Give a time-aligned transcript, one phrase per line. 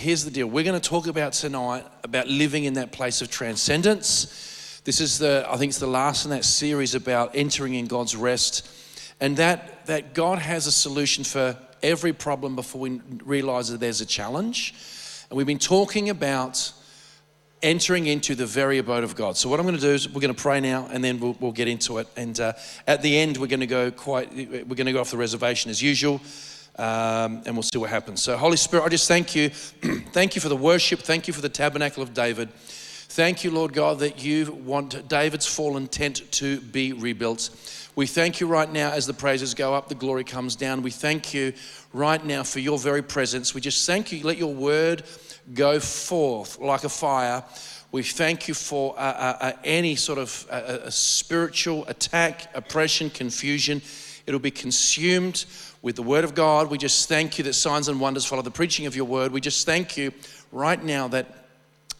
[0.00, 3.30] here's the deal we're going to talk about tonight about living in that place of
[3.30, 4.80] transcendence.
[4.84, 8.16] This is the, I think it's the last in that series about entering in God's
[8.16, 8.68] rest.
[9.20, 14.00] And that, that God has a solution for every problem before we realize that there's
[14.00, 14.74] a challenge.
[15.28, 16.72] And we've been talking about
[17.62, 19.36] entering into the very abode of God.
[19.36, 21.36] So, what I'm going to do is we're going to pray now and then we'll,
[21.40, 22.08] we'll get into it.
[22.16, 22.54] And uh,
[22.86, 25.70] at the end, we're going to go quite, we're going to go off the reservation
[25.70, 26.22] as usual.
[26.76, 28.22] Um, and we'll see what happens.
[28.22, 29.50] So, Holy Spirit, I just thank you.
[30.12, 31.00] thank you for the worship.
[31.00, 32.50] Thank you for the tabernacle of David.
[32.52, 37.50] Thank you, Lord God, that you want David's fallen tent to be rebuilt.
[37.96, 40.82] We thank you right now as the praises go up, the glory comes down.
[40.82, 41.52] We thank you
[41.92, 43.52] right now for your very presence.
[43.52, 44.22] We just thank you.
[44.22, 45.02] Let your word
[45.52, 47.42] go forth like a fire.
[47.92, 53.10] We thank you for uh, uh, uh, any sort of uh, uh, spiritual attack, oppression,
[53.10, 53.82] confusion.
[54.26, 55.44] It'll be consumed
[55.82, 56.70] with the word of God.
[56.70, 59.32] We just thank you that signs and wonders follow the preaching of your word.
[59.32, 60.12] We just thank you
[60.52, 61.36] right now that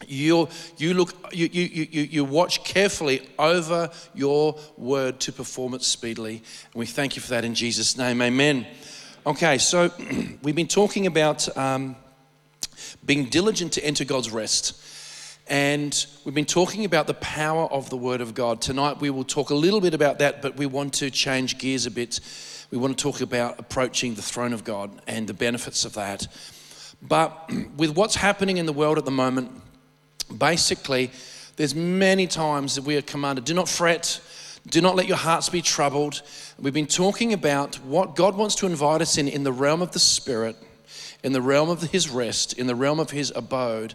[0.07, 5.83] you you look you, you, you, you watch carefully over your word to perform it
[5.83, 8.65] speedily and we thank you for that in jesus name amen
[9.27, 9.91] okay so
[10.41, 11.95] we've been talking about um,
[13.05, 14.77] being diligent to enter God's rest.
[15.47, 18.61] And we've been talking about the power of the Word of God.
[18.61, 21.85] Tonight we will talk a little bit about that, but we want to change gears
[21.85, 22.19] a bit.
[22.71, 26.27] We want to talk about approaching the throne of God and the benefits of that.
[27.01, 29.51] But with what's happening in the world at the moment,
[30.35, 31.11] basically,
[31.57, 34.19] there's many times that we are commanded do not fret,
[34.67, 36.21] do not let your hearts be troubled.
[36.57, 39.91] We've been talking about what God wants to invite us in in the realm of
[39.91, 40.55] the Spirit
[41.23, 43.93] in the realm of his rest, in the realm of his abode,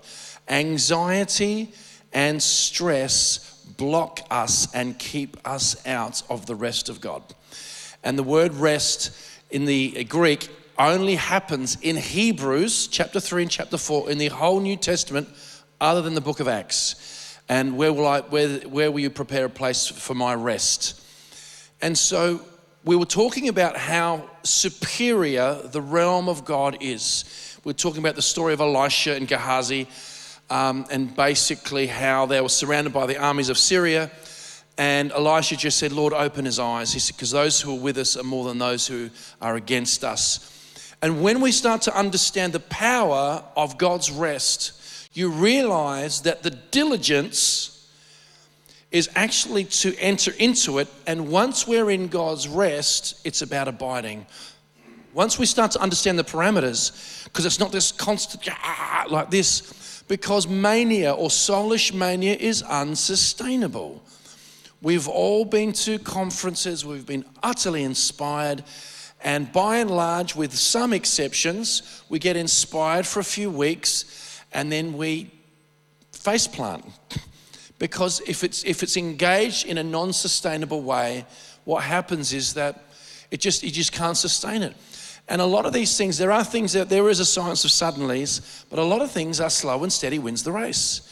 [0.49, 1.73] anxiety
[2.13, 7.23] and stress block us and keep us out of the rest of God.
[8.07, 9.11] And the word rest
[9.51, 14.61] in the Greek only happens in Hebrews chapter 3 and chapter 4 in the whole
[14.61, 15.29] New Testament,
[15.81, 17.37] other than the book of Acts.
[17.49, 21.03] And where will I where, where will you prepare a place for my rest?
[21.83, 22.43] And so
[22.85, 27.59] we were talking about how superior the realm of God is.
[27.65, 29.89] We are talking about the story of Elisha and Gehazi,
[30.49, 34.13] um, and basically how they were surrounded by the armies of Syria.
[34.79, 36.93] And Elisha just said, Lord, open his eyes.
[36.93, 39.11] He said, because those who are with us are more than those who
[39.41, 40.53] are against us.
[41.03, 46.51] And when we start to understand the power of God's rest, you realize that the
[46.51, 47.89] diligence
[48.91, 50.89] is actually to enter into it.
[51.07, 54.27] And once we're in God's rest, it's about abiding.
[55.13, 60.03] Once we start to understand the parameters, because it's not this constant ah, like this,
[60.09, 64.03] because mania or soulish mania is unsustainable.
[64.83, 68.63] We've all been to conferences, we've been utterly inspired,
[69.23, 74.71] and by and large, with some exceptions, we get inspired for a few weeks and
[74.71, 75.31] then we
[76.13, 76.85] faceplant.
[77.79, 81.27] Because if it's, if it's engaged in a non sustainable way,
[81.65, 82.85] what happens is that
[83.31, 84.75] it just, you just can't sustain it.
[85.29, 87.71] And a lot of these things, there are things that there is a science of
[87.71, 91.03] suddenlies, but a lot of things are slow and steady wins the race.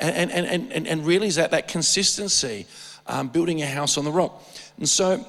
[0.00, 2.66] And, and, and, and, and really is that, that consistency,
[3.10, 4.42] um, building a house on the rock.
[4.78, 5.24] And so,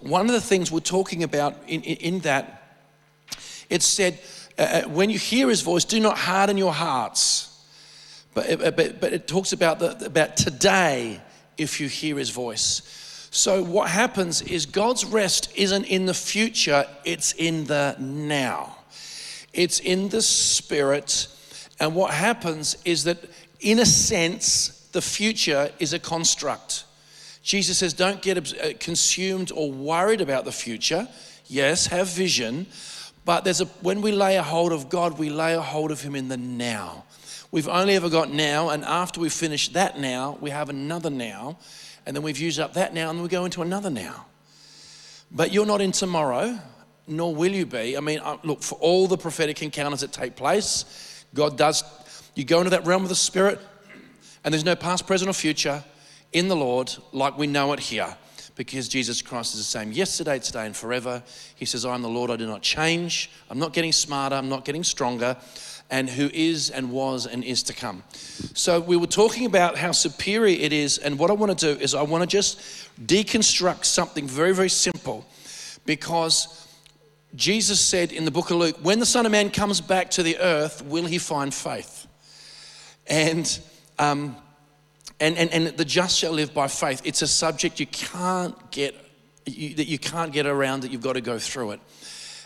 [0.00, 2.80] one of the things we're talking about in, in, in that,
[3.70, 4.18] it said,
[4.58, 7.56] uh, uh when you hear his voice, do not harden your hearts
[8.36, 11.22] but, but, but it talks about, the, about today
[11.56, 12.82] if you hear his voice.
[13.30, 18.76] So, what happens is God's rest isn't in the future, it's in the now.
[19.54, 21.28] It's in the spirit.
[21.80, 23.24] And what happens is that,
[23.60, 26.84] in a sense, the future is a construct.
[27.46, 31.06] Jesus says, don't get uh, consumed or worried about the future.
[31.46, 32.66] Yes, have vision.
[33.24, 36.00] But there's a, when we lay a hold of God, we lay a hold of
[36.00, 37.04] Him in the now.
[37.52, 41.58] We've only ever got now, and after we finish that now, we have another now,
[42.04, 44.26] and then we've used up that now, and we go into another now.
[45.30, 46.58] But you're not in tomorrow,
[47.06, 47.96] nor will you be.
[47.96, 51.84] I mean, uh, look, for all the prophetic encounters that take place, God does,
[52.34, 53.60] you go into that realm of the Spirit,
[54.42, 55.84] and there's no past, present, or future
[56.36, 58.14] in the Lord like we know it here
[58.56, 61.22] because Jesus Christ is the same yesterday, today, and forever.
[61.54, 63.30] He says, I am the Lord, I do not change.
[63.48, 65.38] I'm not getting smarter, I'm not getting stronger
[65.90, 68.02] and who is and was and is to come.
[68.52, 71.80] So we were talking about how superior it is, and what I want to do
[71.80, 72.60] is I want to just
[73.06, 75.24] deconstruct something very, very simple
[75.86, 76.68] because
[77.34, 80.22] Jesus said in the book of Luke, when the Son of Man comes back to
[80.22, 82.06] the earth, will he find faith?
[83.06, 83.58] And
[83.98, 84.36] um,
[85.20, 87.00] and, and, and the just shall live by faith.
[87.04, 88.94] It's a subject you can't get,
[89.46, 91.80] you, that you can't get around, that you've got to go through it.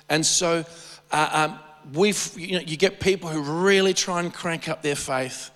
[0.09, 0.65] And so
[1.11, 1.59] uh, um,
[1.93, 5.51] we've, you know, you get people who really try and crank up their faith.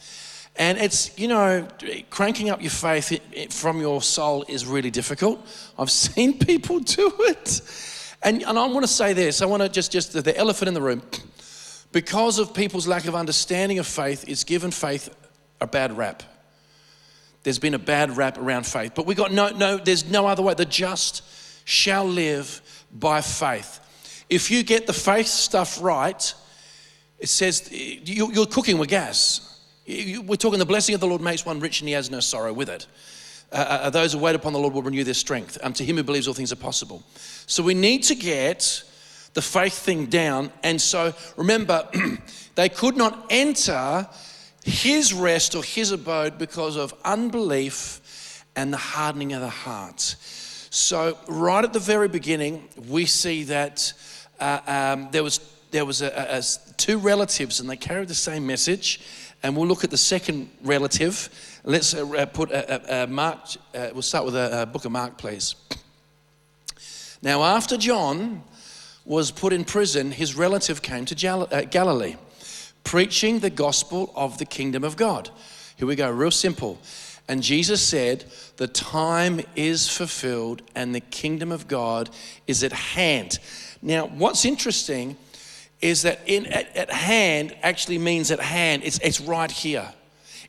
[0.57, 1.67] And it's, you know,
[2.11, 5.45] cranking up your faith it, it, from your soul is really difficult.
[5.79, 7.61] I've seen people do it.
[8.23, 10.69] And, and I want to say this I want to just, just the, the elephant
[10.69, 11.03] in the room.
[11.93, 15.15] Because of people's lack of understanding of faith, it's given faith
[15.61, 16.25] a bad rap.
[17.44, 18.93] There's been a bad rap around faith.
[18.94, 20.55] But we got no, no, there's no other way.
[20.55, 21.23] The just
[21.64, 22.61] shall live
[22.93, 23.81] by faith.
[24.29, 26.35] If you get the faith stuff right,
[27.19, 29.61] it says you're cooking with gas.
[29.87, 32.52] We're talking the blessing of the Lord makes one rich and he has no sorrow
[32.52, 32.87] with it.
[33.52, 35.58] Uh, uh, uh, those who wait upon the Lord will renew their strength.
[35.62, 37.02] Um, to him who believes all things are possible.
[37.46, 38.82] So we need to get
[39.35, 40.50] the faith thing down.
[40.62, 41.88] And so remember,
[42.55, 44.08] they could not enter
[44.65, 50.01] his rest or his abode because of unbelief and the hardening of the heart.
[50.01, 53.93] So, right at the very beginning, we see that
[54.41, 55.39] uh, um, there was,
[55.71, 56.43] there was a, a, a,
[56.79, 59.01] two relatives and they carried the same message.
[59.43, 61.29] And we'll look at the second relative.
[61.65, 63.41] Let's uh, uh put a, Mark,
[63.75, 65.55] uh, we'll start with a, book of Mark, please.
[67.21, 68.43] Now, after John
[69.05, 72.17] was put in prison, his relative came to uh, Galilee
[72.85, 75.31] preaching the gospel of the kingdom of God.
[75.77, 76.79] Here we go, real simple.
[77.27, 78.25] And Jesus said,
[78.59, 82.11] The time is fulfilled and the kingdom of God
[82.47, 83.39] is at hand.
[83.83, 85.17] Now, what's interesting
[85.81, 89.93] is that in, at, at hand actually means at hand, it's, it's right here.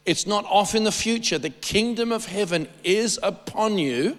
[0.05, 1.37] It's not off in the future.
[1.37, 4.17] The kingdom of heaven is upon you.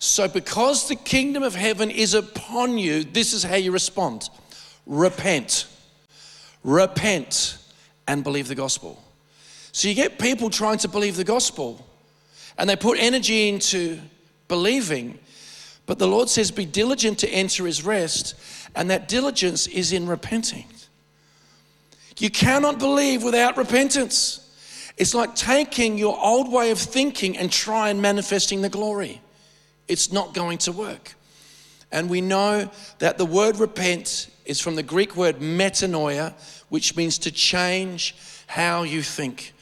[0.00, 4.28] So, because the kingdom of heaven is upon you, this is how you respond
[4.86, 5.66] repent
[6.64, 7.58] repent
[8.06, 9.02] and believe the gospel.
[9.72, 11.84] So you get people trying to believe the gospel
[12.58, 14.00] and they put energy into
[14.48, 15.18] believing,
[15.86, 18.34] but the Lord says, Be diligent to enter his rest,
[18.74, 20.66] and that diligence is in repenting.
[22.18, 24.44] You cannot believe without repentance.
[24.96, 29.20] It's like taking your old way of thinking and try and manifesting the glory.
[29.86, 31.14] It's not going to work.
[31.92, 32.68] And we know
[32.98, 36.32] that the word repent is from the Greek word metanoia,
[36.68, 38.16] which means to change
[38.46, 39.52] how you think.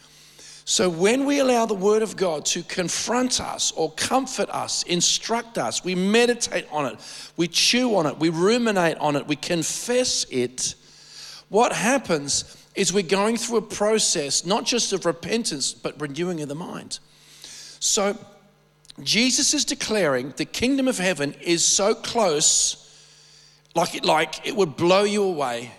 [0.65, 5.59] So when we allow the Word of God to confront us or comfort us, instruct
[5.59, 10.25] us, we meditate on it, we chew on it, we ruminate on it, we confess
[10.31, 10.75] it,
[11.49, 16.49] what happens is we're going through a process not just of repentance, but renewing of
[16.49, 16.99] the mind.
[17.79, 18.19] So
[19.03, 22.86] Jesus is declaring the kingdom of heaven is so close,
[23.77, 25.71] like it, like it would blow you away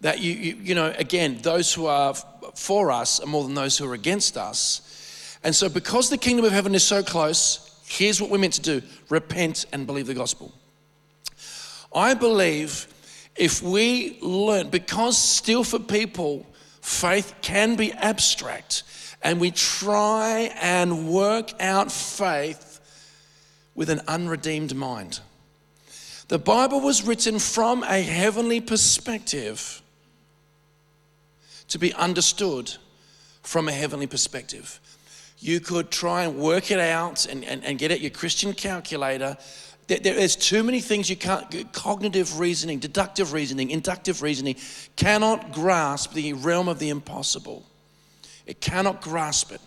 [0.00, 2.14] that you, you, you know, again, those who are
[2.54, 5.38] for us are more than those who are against us.
[5.44, 8.62] And so, because the kingdom of heaven is so close, here's what we're meant to
[8.62, 10.52] do repent and believe the gospel.
[11.94, 12.86] I believe
[13.36, 16.46] if we learn, because still for people,
[16.80, 18.84] faith can be abstract,
[19.22, 22.80] and we try and work out faith
[23.74, 25.20] with an unredeemed mind.
[26.30, 29.82] The Bible was written from a heavenly perspective
[31.66, 32.72] to be understood
[33.42, 34.78] from a heavenly perspective.
[35.40, 39.36] You could try and work it out and, and, and get at your Christian calculator.
[39.88, 44.54] there's too many things you can't, cognitive reasoning, deductive reasoning, inductive reasoning
[44.94, 47.66] cannot grasp the realm of the impossible.
[48.46, 49.60] It cannot grasp it.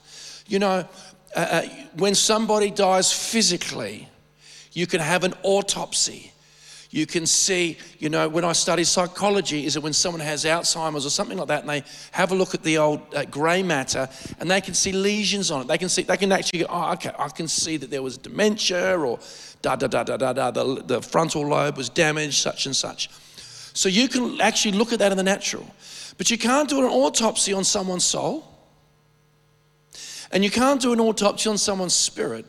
[0.47, 0.87] You know,
[1.35, 1.61] uh, uh,
[1.97, 4.07] when somebody dies physically,
[4.71, 6.29] you can have an autopsy
[6.93, 11.07] you can see, you know, when I study psychology, is it when someone has Alzheimer's
[11.07, 14.07] or something like that, and they have a look at the old uh, grey matter,
[14.39, 15.67] and they can see lesions on it.
[15.67, 18.19] They can see, they can actually go, oh, okay, I can see that there was
[18.19, 19.17] dementia, or
[19.63, 23.09] da da da da da da, the, the frontal lobe was damaged, such and such.
[23.73, 25.65] So you can actually look at that in the natural,
[26.19, 28.47] but you can't do an autopsy on someone's soul,
[30.31, 32.45] and you can't do an autopsy on someone's spirit.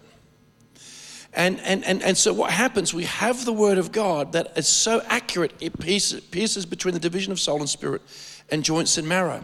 [1.37, 4.69] And, and, and, and so what happens, we have the word of God that is
[4.69, 8.03] so accurate, it pierces, pierces between the division of soul and spirit
[8.51, 9.43] and joints and marrow.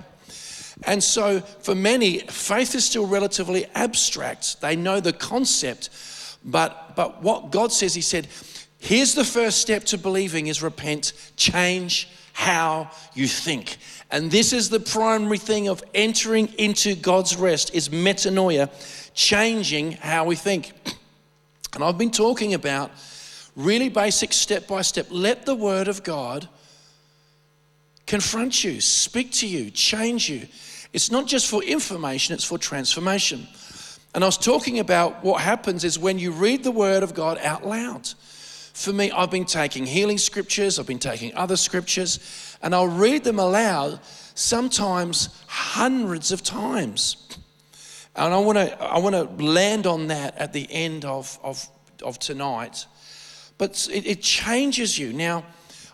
[0.85, 4.61] And so for many, faith is still relatively abstract.
[4.61, 5.91] They know the concept,
[6.45, 8.29] but, but what God says, He said,
[8.79, 13.79] here's the first step to believing is repent, change how you think.
[14.11, 18.71] And this is the primary thing of entering into God's rest is metanoia,
[19.13, 20.73] changing how we think.
[21.75, 22.91] And I've been talking about
[23.57, 25.07] really basic step by step.
[25.11, 26.49] Let the Word of God
[28.07, 30.49] confront you, speak to you, change you.
[30.93, 33.47] It's not just for information, it's for transformation.
[34.15, 37.39] And I was talking about what happens is when you read the Word of God
[37.39, 38.09] out loud.
[38.73, 43.25] for me, I've been taking healing scriptures, I've been taking other scriptures, and I'll read
[43.25, 44.01] them aloud
[44.35, 47.17] sometimes hundreds of times.
[48.17, 51.67] And I want to I want to land on that at the end of, of,
[52.03, 52.87] of tonight.
[53.57, 55.13] But it, it changes you.
[55.13, 55.45] Now,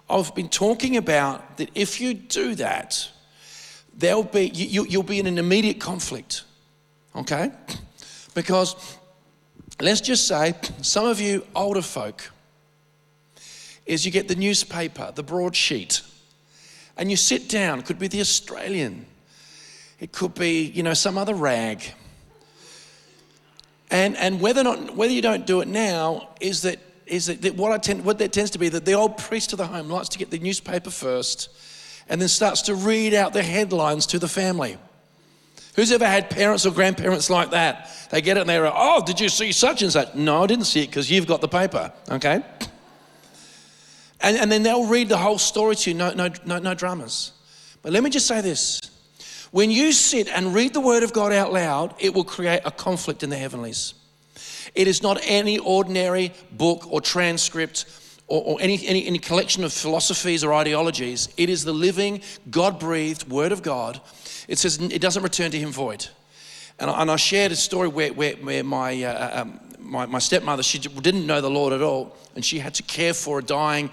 [0.09, 3.11] I've been talking about that if you do that,
[3.97, 6.45] there'll be you, you'll be in an immediate conflict.
[7.15, 7.51] Okay?
[8.35, 8.99] Because
[9.81, 12.31] let's just say some of you older folk
[13.87, 16.03] is you get the newspaper, the broadsheet,
[16.99, 17.79] and you sit down.
[17.79, 19.07] It could be the Australian,
[20.01, 21.83] it could be, you know, some other rag.
[23.97, 27.55] And, and whether, not, whether you don't do it now is that, is that, that
[27.55, 29.89] what, I tend, what that tends to be that the old priest of the home
[29.89, 31.49] likes to get the newspaper first
[32.07, 34.77] and then starts to read out the headlines to the family.
[35.77, 37.91] Who's ever had parents or grandparents like that?
[38.11, 40.15] They get it and they're, oh, did you see such and such?
[40.15, 42.43] No, I didn't see it because you've got the paper, okay?
[44.21, 47.33] And, and then they'll read the whole story to you, no, no, no, no dramas.
[47.81, 48.79] But let me just say this
[49.57, 52.71] when you sit and read the Word of God out loud, it will create a
[52.71, 53.95] conflict in the heavenlies.
[54.75, 57.87] It is not any ordinary book or transcript
[58.27, 61.31] or, or any, any, any collection of philosophies or ideologies.
[61.39, 62.21] It is the living,
[62.51, 63.99] God breathed Word of God.
[64.47, 66.07] It says it doesn't return to Him void.
[66.79, 70.19] And I, and I shared a story where, where, where my, uh, um, my, my,
[70.19, 73.43] stepmother, she didn't know the Lord at all, and she had to care for a
[73.43, 73.89] dying,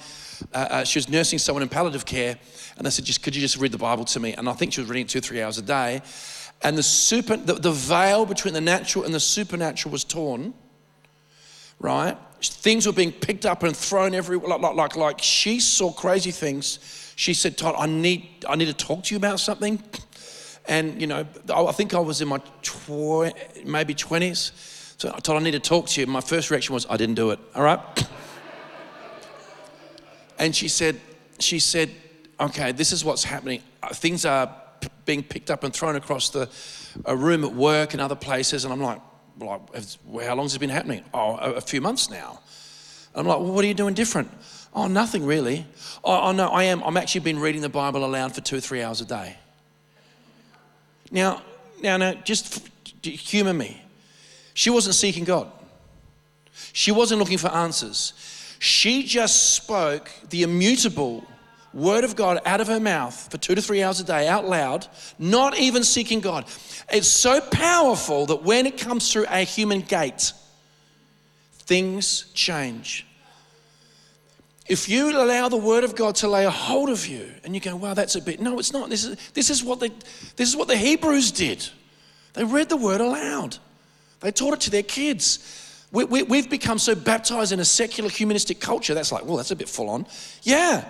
[0.53, 2.37] uh, uh, she was nursing someone in palliative care,
[2.77, 4.33] and they said, just, could you just read the Bible to me?
[4.33, 6.01] And I think she was reading it two, three hours a day.
[6.61, 10.53] And the, super, the, the veil between the natural and the supernatural was torn,
[11.79, 12.17] right?
[12.41, 14.49] Things were being picked up and thrown everywhere.
[14.49, 17.13] Like, like, like, like she saw crazy things.
[17.15, 19.81] She said, Todd, I need, I need to talk to you about something.
[20.65, 23.33] And, you know, I think I was in my tw-
[23.65, 24.51] maybe 20s.
[24.97, 26.07] So I told I need to talk to you.
[26.07, 27.39] My first reaction was, I didn't do it.
[27.55, 27.79] All right.
[30.37, 30.99] And she said,
[31.39, 31.91] she said,
[32.39, 33.61] okay, this is what's happening.
[33.81, 36.49] Uh, things are p- being picked up and thrown across the
[37.05, 38.65] a room at work and other places.
[38.65, 39.01] And I'm like,
[39.37, 39.67] well,
[40.23, 41.03] how long has it been happening?
[41.13, 42.39] Oh, a, a few months now.
[43.13, 44.29] And I'm like, well, what are you doing different?
[44.73, 45.65] Oh, nothing really.
[46.03, 46.83] Oh, oh, no, I am.
[46.83, 49.37] I'm actually been reading the Bible aloud for two or three hours a day.
[51.11, 51.41] Now,
[51.81, 52.67] now, now, just
[53.03, 53.81] humor me.
[54.55, 55.51] She wasn't seeking God.
[56.71, 58.13] She wasn't looking for answers.
[58.63, 61.25] She just spoke the immutable
[61.73, 64.47] word of God out of her mouth for two to three hours a day out
[64.47, 64.87] loud,
[65.19, 66.45] not even seeking God.
[66.89, 70.31] It's so powerful that when it comes through a human gate,
[71.51, 73.05] things change.
[74.65, 77.59] If you allow the word of God to lay a hold of you and you
[77.59, 78.89] go, wow, that's a bit, no, it's not.
[78.89, 79.89] This is, this is, what, they,
[80.37, 81.67] this is what the Hebrews did.
[82.31, 83.57] They read the word aloud,
[84.21, 85.62] they taught it to their kids.
[85.93, 89.51] We, we, we've become so baptized in a secular humanistic culture, that's like, well, that's
[89.51, 90.05] a bit full on.
[90.41, 90.83] Yeah,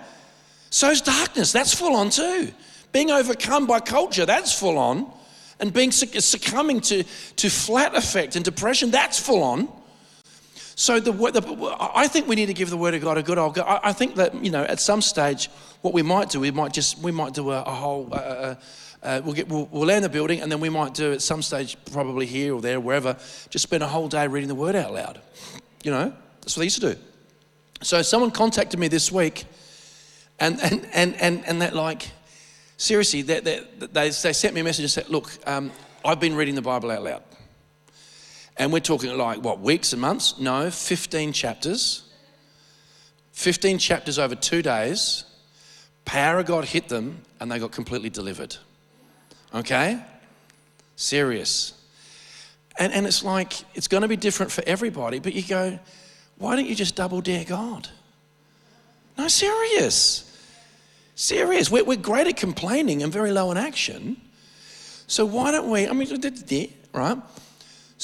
[0.74, 1.52] So's darkness.
[1.52, 2.52] That's full on too.
[2.90, 5.08] Being overcome by culture, that's full on.
[5.60, 7.04] And being succumbing to,
[7.36, 9.68] to flat affect and depression, that's full on.
[10.76, 13.38] So the, the, I think we need to give the word of God a good
[13.38, 13.62] old go.
[13.62, 15.48] I, I, think that you know at some stage
[15.82, 18.08] what we might do, we might just we might do a, a whole.
[18.12, 18.54] Uh, uh,
[19.04, 21.42] uh, we'll, get, we'll, we'll land the building and then we might do at some
[21.42, 23.14] stage, probably here or there, wherever,
[23.50, 25.20] just spend a whole day reading the word out loud.
[25.82, 27.00] You know, that's what they used to do.
[27.82, 29.44] So someone contacted me this week
[30.40, 32.10] and, and, and, and, and that, like,
[32.78, 35.70] seriously, they, they, they, they sent me a message and said, Look, um,
[36.02, 37.22] I've been reading the Bible out loud.
[38.56, 40.38] And we're talking like, what, weeks and months?
[40.38, 42.02] No, 15 chapters.
[43.32, 45.24] 15 chapters over two days.
[46.04, 48.56] Power of God hit them and they got completely delivered.
[49.52, 50.00] Okay?
[50.96, 51.72] Serious.
[52.78, 55.78] And, and it's like, it's going to be different for everybody, but you go,
[56.38, 57.88] why don't you just double dare God?
[59.16, 60.30] No, serious.
[61.14, 61.70] Serious.
[61.70, 64.16] We're, we're great at complaining and very low in action.
[65.06, 65.86] So why don't we?
[65.86, 66.08] I mean,
[66.92, 67.18] right?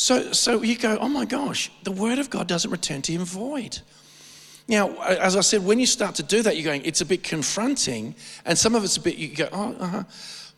[0.00, 3.22] So, so you go, oh my gosh, the word of God doesn't return to him
[3.22, 3.80] void.
[4.66, 7.22] Now, as I said, when you start to do that, you're going, it's a bit
[7.22, 8.14] confronting,
[8.46, 10.04] and some of it's a bit, you go, oh, uh-huh.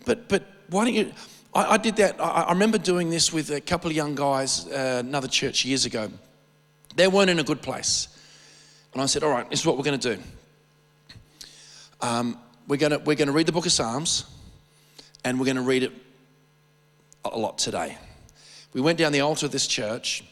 [0.06, 1.12] But, but why don't you?
[1.52, 2.20] I, I did that.
[2.20, 5.86] I, I, remember doing this with a couple of young guys, uh, another church years
[5.86, 6.08] ago.
[6.94, 8.06] They weren't in a good place.
[8.92, 10.22] And I said, all right, this is what we're going to do.
[12.00, 14.24] Um, we're going we're going to read the book of Psalms
[15.24, 15.92] and we're going to read it
[17.24, 17.98] a lot today.
[18.72, 20.24] We went down the altar of this church.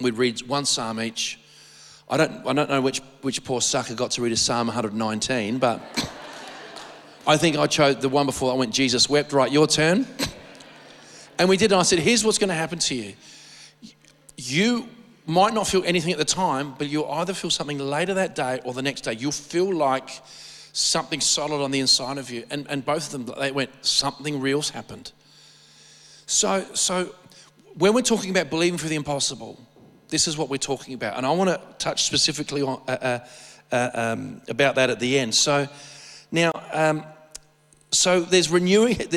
[0.00, 1.38] We'd read one psalm each.
[2.10, 5.58] I don't, I don't know which, which poor sucker got to read a psalm 119,
[5.58, 5.80] but
[7.26, 9.32] I think I chose the one before I went, Jesus wept.
[9.32, 10.06] Right, your turn.
[11.38, 13.14] And we did, and I said, Here's what's going to happen to you.
[14.36, 14.88] You
[15.26, 18.60] might not feel anything at the time, but you'll either feel something later that day
[18.64, 19.12] or the next day.
[19.12, 20.10] You'll feel like
[20.72, 22.44] something solid on the inside of you.
[22.50, 25.12] And, and both of them, they went, something real's happened.
[26.26, 27.14] So, so
[27.74, 29.58] when we're talking about believing for the impossible,
[30.08, 31.16] this is what we're talking about.
[31.16, 33.18] And I want to touch specifically on, uh, uh,
[33.72, 35.34] uh, um, about that at the end.
[35.34, 35.66] So
[36.30, 37.04] now, um,
[37.90, 39.14] so there's renewing, it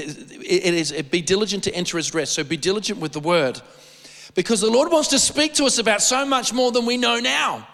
[0.74, 2.34] is be diligent to enter his rest.
[2.34, 3.62] So be diligent with the word.
[4.34, 7.20] Because the Lord wants to speak to us about so much more than we know
[7.20, 7.68] now.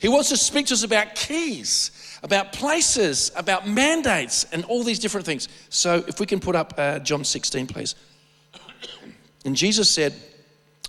[0.00, 4.98] He wants to speak to us about keys, about places, about mandates, and all these
[4.98, 5.48] different things.
[5.68, 7.94] So if we can put up uh, John 16, please.
[9.44, 10.14] And Jesus said,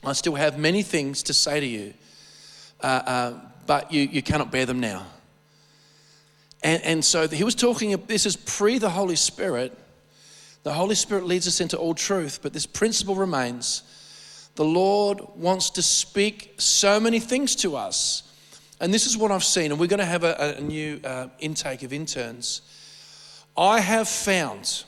[0.03, 1.93] I still have many things to say to you,
[2.81, 3.33] uh, uh,
[3.65, 5.05] but you, you cannot bear them now.
[6.63, 9.77] And, and so he was talking, this is pre the Holy Spirit.
[10.63, 13.83] The Holy Spirit leads us into all truth, but this principle remains.
[14.55, 18.23] The Lord wants to speak so many things to us.
[18.79, 21.27] And this is what I've seen, and we're going to have a, a new uh,
[21.39, 22.61] intake of interns.
[23.55, 24.83] I have found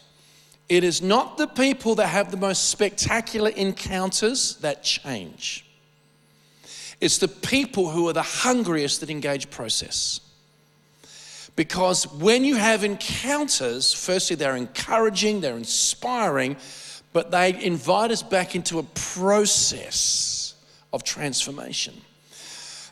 [0.69, 5.65] it is not the people that have the most spectacular encounters that change,
[6.99, 10.19] it's the people who are the hungriest that engage process.
[11.55, 16.55] Because when you have encounters, firstly, they're encouraging, they're inspiring,
[17.13, 20.53] but they invite us back into a process
[20.93, 21.95] of transformation.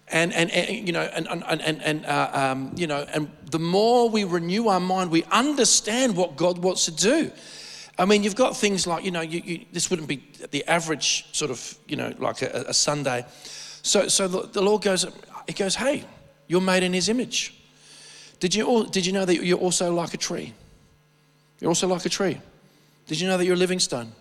[0.08, 3.60] And, and, and you know, and, and, and, and uh, um, you know, and the
[3.60, 7.32] more we renew our mind, we understand what God wants to do.
[7.97, 11.27] I mean, you've got things like, you know, you, you, this wouldn't be the average
[11.31, 13.25] sort of, you know, like a, a Sunday.
[13.83, 15.05] So, so the, the Lord goes,
[15.47, 16.03] He goes, hey,
[16.47, 17.53] you're made in His image.
[18.39, 20.53] Did you, did you know that you're also like a tree?
[21.59, 22.39] You're also like a tree.
[23.07, 24.11] Did you know that you're a living stone?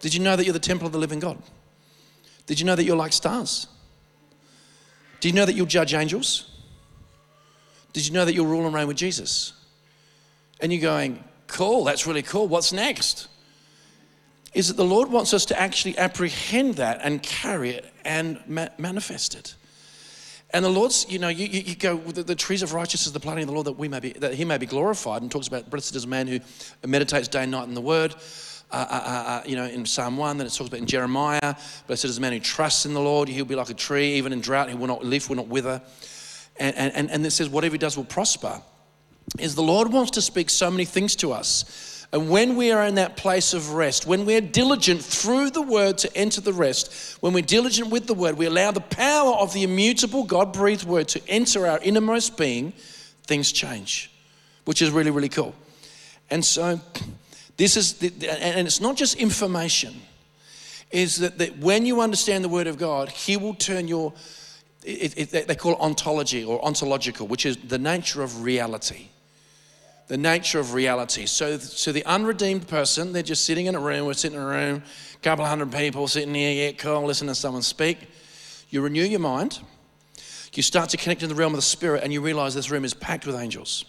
[0.00, 1.36] Did you know that you're the temple of the living God?
[2.46, 3.66] Did you know that you're like stars?
[5.20, 6.50] Did you know that you'll judge angels?
[7.92, 9.52] Did you know that you'll rule and reign with Jesus?
[10.60, 12.48] And you're going, cool, that's really cool.
[12.48, 13.28] What's next?
[14.54, 18.68] Is that the Lord wants us to actually apprehend that and carry it and ma-
[18.78, 19.54] manifest it.
[20.52, 23.20] And the Lord's, you know, you, you, you go, the, the, trees of righteousness the
[23.20, 25.22] planting of the Lord that we may be, that he may be glorified.
[25.22, 26.40] And talks about, blessed is a man who
[26.84, 28.14] meditates day and night in the word.
[28.72, 31.56] Uh, uh, uh, uh, you know, in Psalm 1, then it talks about in Jeremiah,
[31.86, 33.28] blessed is a man who trusts in the Lord.
[33.28, 35.82] He'll be like a tree, even in drought, he will not leaf, will not wither.
[36.58, 38.60] And, and, and it says, whatever he does will prosper.
[39.38, 42.00] Is the Lord wants to speak so many things to us.
[42.12, 45.98] And when we are in that place of rest, when we're diligent through the word
[45.98, 49.52] to enter the rest, when we're diligent with the word, we allow the power of
[49.52, 52.72] the immutable God breathed word to enter our innermost being,
[53.24, 54.10] things change,
[54.64, 55.54] which is really, really cool.
[56.30, 56.80] And so,
[57.56, 59.94] this is, the, and it's not just information,
[60.90, 64.12] is that, that when you understand the word of God, He will turn your,
[64.84, 69.10] it, it, they call it ontology or ontological, which is the nature of reality
[70.10, 71.24] the nature of reality.
[71.24, 74.46] So, so the unredeemed person, they're just sitting in a room, we're sitting in a
[74.46, 74.82] room,
[75.14, 77.96] a couple of hundred people sitting here, yeah, cool, listen to someone speak.
[78.70, 79.60] You renew your mind,
[80.52, 82.84] you start to connect in the realm of the spirit, and you realize this room
[82.84, 83.84] is packed with angels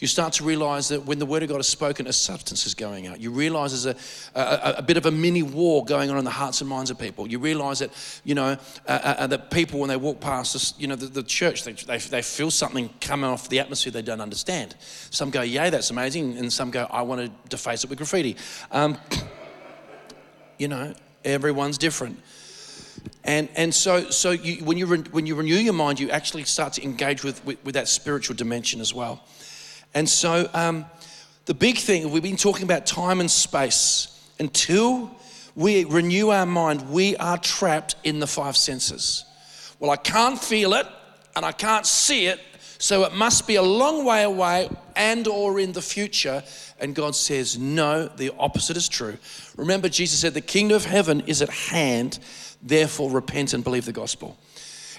[0.00, 2.74] you start to realize that when the word of God is spoken, a substance is
[2.74, 3.20] going out.
[3.20, 3.98] You realize there's
[4.34, 6.90] a, a, a bit of a mini war going on in the hearts and minds
[6.90, 7.28] of people.
[7.28, 7.90] You realize that,
[8.24, 8.56] you know, uh,
[8.88, 11.72] uh, uh that people, when they walk past this, you know, the, the church, they,
[11.72, 14.74] they, they, feel something coming off the atmosphere they don't understand.
[15.10, 16.38] Some go, yay, that's amazing.
[16.38, 18.36] And some go, I want to deface it with graffiti.
[18.70, 18.96] Um,
[20.58, 20.94] you know,
[21.26, 22.18] everyone's different.
[23.24, 26.44] And, and so, so you, when, you re, when you renew your mind, you actually
[26.44, 29.22] start to engage with, with, with that spiritual dimension as well.
[29.94, 30.86] And so, um,
[31.46, 34.06] the big thing, we've been talking about time and space.
[34.38, 35.10] Until
[35.56, 39.24] we renew our mind, we are trapped in the five senses.
[39.78, 40.86] Well, I can't feel it
[41.34, 42.40] and I can't see it,
[42.78, 46.42] so it must be a long way away and or in the future.
[46.78, 49.18] And God says, no, the opposite is true.
[49.56, 52.18] Remember, Jesus said, the kingdom of heaven is at hand,
[52.62, 54.38] therefore repent and believe the gospel.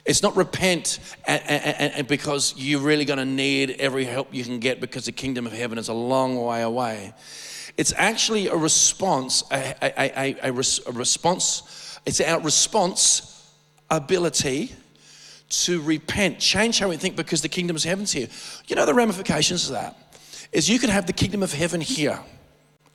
[0.05, 4.43] It's not repent and, and, and because you're really going to need every help you
[4.43, 7.13] can get because the kingdom of heaven is a long way away.
[7.77, 11.99] It's actually a response, a, a, a, a, response.
[12.05, 13.49] It's our response
[13.89, 14.73] ability
[15.49, 18.27] to repent, change how we think because the kingdom of heaven's here.
[18.67, 19.95] You know the ramifications of that
[20.51, 22.19] is you can have the kingdom of heaven here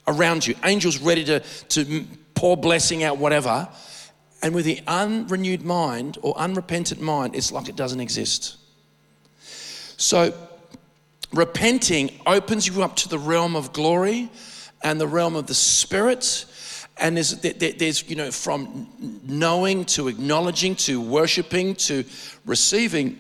[0.09, 3.69] around you, angels ready to, to pour blessing out, whatever.
[4.47, 8.59] And with the unrenewed mind or unrepentant mind, it's like it doesn't exist.
[9.97, 10.33] So,
[11.33, 14.31] repenting opens you up to the realm of glory
[14.85, 16.45] and the realm of the Spirit.
[16.97, 22.05] And there's, there's, you know, from knowing to acknowledging to worshiping to
[22.45, 23.19] receiving.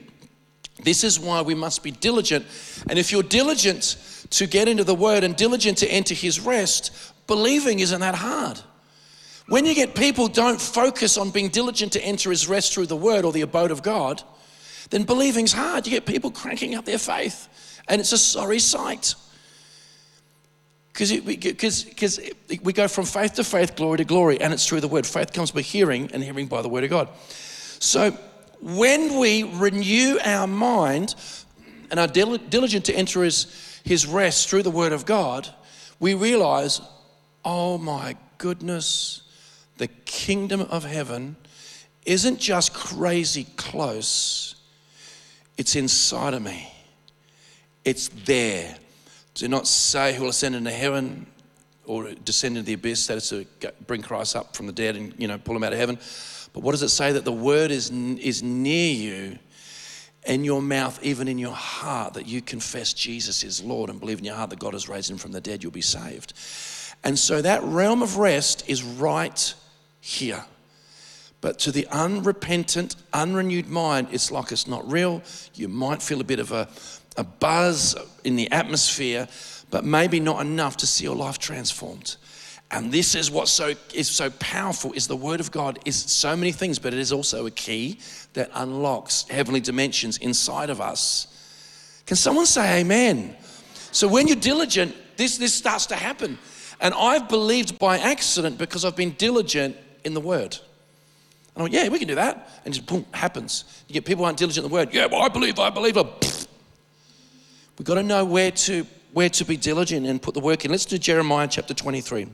[0.84, 2.46] This is why we must be diligent.
[2.88, 3.96] And if you're diligent
[4.30, 6.92] to get into the word and diligent to enter his rest,
[7.26, 8.60] believing isn't that hard.
[9.48, 12.96] When you get people don't focus on being diligent to enter his rest through the
[12.96, 14.22] word or the abode of God,
[14.90, 15.86] then believing's hard.
[15.86, 17.48] You get people cranking up their faith,
[17.88, 19.14] and it's a sorry sight.
[20.92, 25.06] Because we go from faith to faith, glory to glory, and it's through the word.
[25.06, 27.08] Faith comes by hearing, and hearing by the word of God.
[27.78, 28.12] So
[28.60, 31.14] when we renew our mind
[31.90, 35.48] and are diligent to enter his, his rest through the word of God,
[36.00, 36.80] we realize,
[37.44, 39.22] oh my goodness,
[39.78, 41.36] the kingdom of heaven
[42.04, 44.54] isn't just crazy close,
[45.58, 46.72] it's inside of me.
[47.84, 48.76] It's there.
[49.34, 51.26] Do not say who will ascend into heaven
[51.84, 53.46] or descend into the abyss, that is to
[53.86, 55.98] bring Christ up from the dead and you know pull him out of heaven.
[56.52, 57.12] But what does it say?
[57.12, 59.38] That the word is, is near you
[60.26, 64.18] in your mouth, even in your heart, that you confess Jesus is Lord and believe
[64.18, 66.32] in your heart that God has raised him from the dead, you'll be saved.
[67.04, 69.54] And so that realm of rest is right
[70.06, 70.44] here.
[71.40, 75.20] But to the unrepentant, unrenewed mind, it's like it's not real.
[75.54, 76.68] You might feel a bit of a,
[77.16, 79.26] a buzz in the atmosphere,
[79.70, 82.16] but maybe not enough to see your life transformed.
[82.70, 86.36] And this is what so is so powerful is the word of God is so
[86.36, 87.98] many things, but it is also a key
[88.34, 91.26] that unlocks heavenly dimensions inside of us.
[92.06, 93.36] Can someone say amen?
[93.90, 96.38] So when you're diligent, this, this starts to happen.
[96.80, 100.56] And I've believed by accident because I've been diligent in the word.
[101.54, 102.48] And I went, yeah, we can do that.
[102.64, 103.64] And just boom, happens.
[103.88, 104.94] You get people aren't diligent in the word.
[104.94, 105.96] Yeah, well, I believe, I believe.
[105.96, 110.70] We've got to know where to, where to be diligent and put the work in.
[110.70, 112.28] Let's do Jeremiah chapter 23.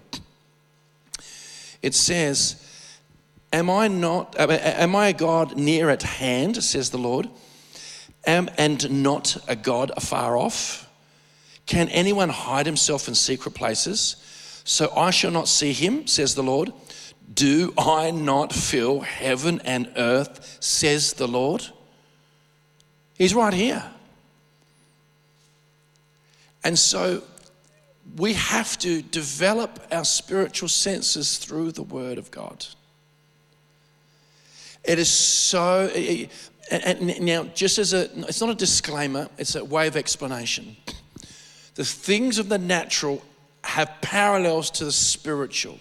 [1.80, 2.68] It says,
[3.52, 7.28] Am I not, am I a God near at hand, says the Lord,
[8.26, 10.88] am, and not a God afar off?
[11.66, 14.16] Can anyone hide himself in secret places?
[14.64, 16.72] So I shall not see him, says the Lord.
[17.35, 21.66] Do I not fill heaven and earth, says the Lord?
[23.16, 23.85] He's right here.
[26.64, 27.22] And so
[28.16, 32.66] we have to develop our spiritual senses through the Word of God.
[34.85, 35.90] It is so,
[36.70, 40.76] and now, just as a, it's not a disclaimer, it's a way of explanation.
[41.74, 43.22] The things of the natural
[43.64, 45.78] have parallels to the spiritual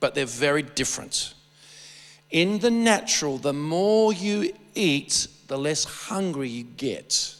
[0.00, 1.34] but they're very different.
[2.30, 7.34] In the natural, the more you eat, the less hungry you get.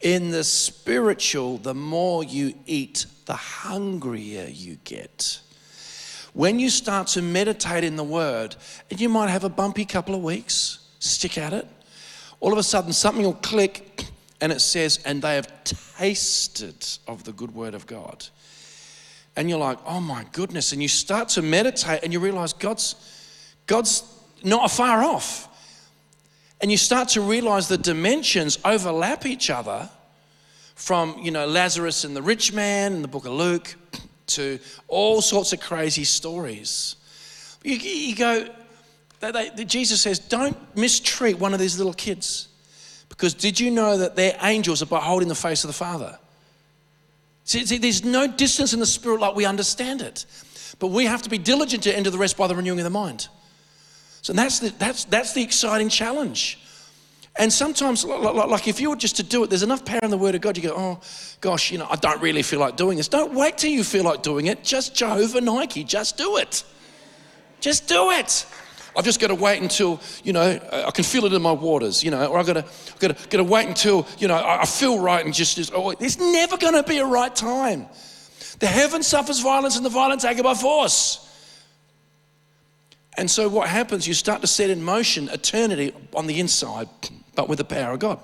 [0.00, 5.40] In the spiritual, the more you eat, the hungrier you get.
[6.34, 8.56] When you start to meditate in the Word,
[8.90, 11.66] and you might have a bumpy couple of weeks, stick at it.
[12.40, 14.04] All of a sudden, something will click,
[14.40, 18.26] and it says, And they have tasted of the good Word of God
[19.36, 20.72] and you're like, oh my goodness.
[20.72, 22.94] And you start to meditate and you realize God's,
[23.66, 24.02] God's
[24.42, 25.48] not far off.
[26.60, 29.90] And you start to realize the dimensions overlap each other
[30.74, 33.76] from, you know, Lazarus and the rich man in the book of Luke
[34.28, 36.96] to all sorts of crazy stories.
[37.62, 38.48] You, you go,
[39.20, 42.48] they, they, Jesus says, don't mistreat one of these little kids.
[43.08, 46.18] Because did you know that their angels are beholding the face of the Father?
[47.46, 50.26] See, see, there's no distance in the spirit like we understand it.
[50.80, 52.90] But we have to be diligent to enter the rest by the renewing of the
[52.90, 53.28] mind.
[54.20, 56.58] So that's the, that's, that's the exciting challenge.
[57.38, 60.18] And sometimes, like if you were just to do it, there's enough power in the
[60.18, 60.56] Word of God.
[60.56, 61.00] You go, oh
[61.40, 63.08] gosh, you know, I don't really feel like doing this.
[63.08, 64.64] Don't wait till you feel like doing it.
[64.64, 66.64] Just Jehovah Nike, just do it.
[67.60, 68.44] Just do it.
[68.96, 72.02] I've just got to wait until, you know, I can feel it in my waters,
[72.02, 74.34] you know, or I've got to, I've got to, got to wait until, you know,
[74.34, 77.86] I feel right and just, just oh, there's never going to be a right time.
[78.58, 81.22] The heaven suffers violence and the violence take it by force.
[83.18, 86.88] And so what happens, you start to set in motion eternity on the inside,
[87.34, 88.20] but with the power of God.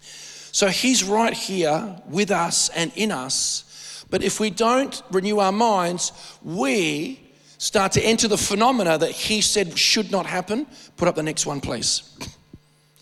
[0.00, 4.04] So he's right here with us and in us.
[4.10, 7.20] But if we don't renew our minds, we
[7.58, 10.66] start to enter the phenomena that he said should not happen.
[10.96, 12.16] Put up the next one, please.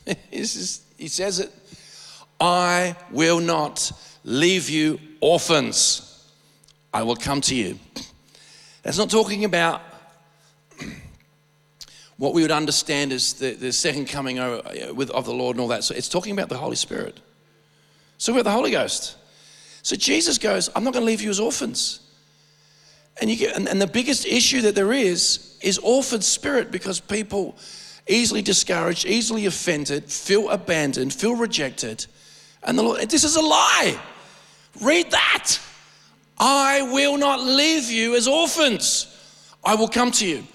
[0.31, 1.53] he says it
[2.40, 3.92] I will not
[4.25, 6.27] leave you orphans,
[6.92, 7.79] I will come to you.
[8.83, 9.83] That's not talking about
[12.16, 15.85] what we would understand as the, the second coming of the Lord and all that.
[15.85, 17.21] So it's talking about the Holy Spirit.
[18.19, 19.16] So about the Holy Ghost.
[19.83, 22.01] So Jesus goes, I'm not going to leave you as orphans.
[23.20, 27.00] And, you get, and, and the biggest issue that there is is orphan spirit because
[27.00, 27.57] people
[28.07, 32.07] easily discouraged, easily offended, feel abandoned, feel rejected.
[32.62, 33.98] And the Lord, this is a lie.
[34.83, 35.59] Read that.
[36.38, 39.12] I will not leave you as orphans.
[39.64, 40.38] I will come to you.
[40.38, 40.46] It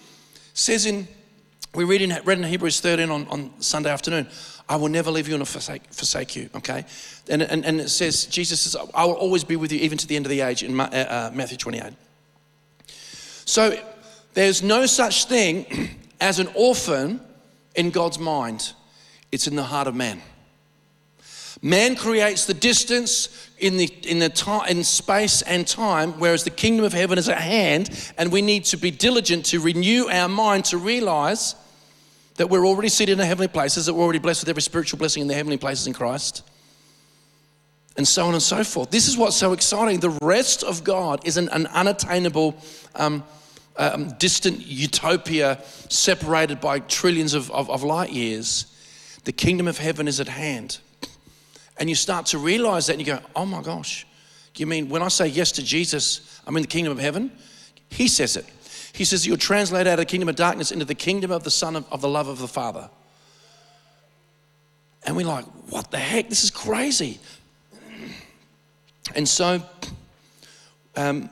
[0.54, 1.08] says in,
[1.74, 4.28] we read in, read in Hebrews 13 on, on Sunday afternoon,
[4.70, 6.86] I will never leave you and forsake, forsake you, okay?
[7.30, 10.08] And, and, and it says, Jesus says, I will always be with you even to
[10.08, 11.94] the end of the age in uh, uh, Matthew 28.
[13.46, 13.78] So
[14.34, 17.22] there's no such thing as an orphan
[17.76, 18.74] in God's mind,
[19.32, 20.22] it's in the heart of man.
[21.62, 26.50] Man creates the distance in the in the time in space and time, whereas the
[26.50, 30.28] kingdom of heaven is at hand, and we need to be diligent to renew our
[30.28, 31.56] mind to realize
[32.38, 34.98] that we're already seated in the heavenly places, that we're already blessed with every spiritual
[34.98, 36.42] blessing in the heavenly places in Christ,
[37.96, 38.90] and so on and so forth.
[38.90, 40.00] This is what's so exciting.
[40.00, 42.56] The rest of God is an, an unattainable.
[42.96, 43.24] Um,
[43.78, 48.66] um, distant utopia separated by trillions of, of, of light years,
[49.24, 50.80] the kingdom of heaven is at hand.
[51.78, 54.06] And you start to realize that and you go, oh my gosh,
[54.56, 57.32] you mean when I say yes to Jesus, I'm in the kingdom of heaven?
[57.90, 58.46] He says it.
[58.94, 61.52] He says, You'll translate out of the kingdom of darkness into the kingdom of the
[61.52, 62.90] Son of, of the love of the Father.
[65.04, 66.30] And we're like, What the heck?
[66.30, 67.20] This is crazy.
[69.16, 69.64] And so,
[70.96, 71.30] um,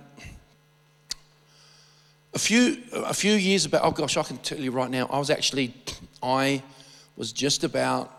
[2.33, 5.17] a few, a few years about, oh gosh, I can tell you right now, I
[5.17, 5.73] was actually,
[6.21, 6.61] I
[7.15, 8.15] was just about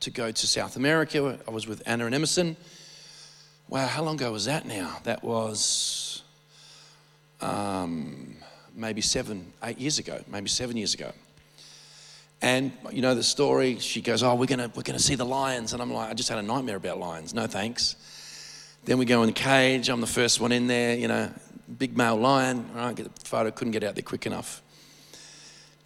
[0.00, 1.38] to go to South America.
[1.46, 2.56] I was with Anna and Emerson.
[3.68, 4.98] Wow, how long ago was that now?
[5.04, 6.22] That was
[7.40, 8.36] um,
[8.74, 11.12] maybe seven, eight years ago, maybe seven years ago.
[12.42, 13.78] And you know the story.
[13.78, 16.30] She goes, "Oh, we're gonna we're gonna see the lions," and I'm like, "I just
[16.30, 17.34] had a nightmare about lions.
[17.34, 17.96] No thanks."
[18.86, 19.90] Then we go in the cage.
[19.90, 20.96] I'm the first one in there.
[20.96, 21.30] You know,
[21.78, 22.68] big male lion.
[22.74, 24.62] Right, get the photo, couldn't get out there quick enough.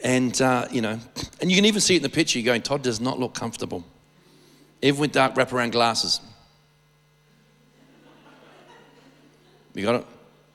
[0.01, 0.99] And, uh, you know,
[1.41, 2.39] and you can even see it in the picture.
[2.39, 3.85] You're going, Todd does not look comfortable.
[4.83, 6.21] Even with dark wraparound glasses.
[9.75, 10.07] You got it?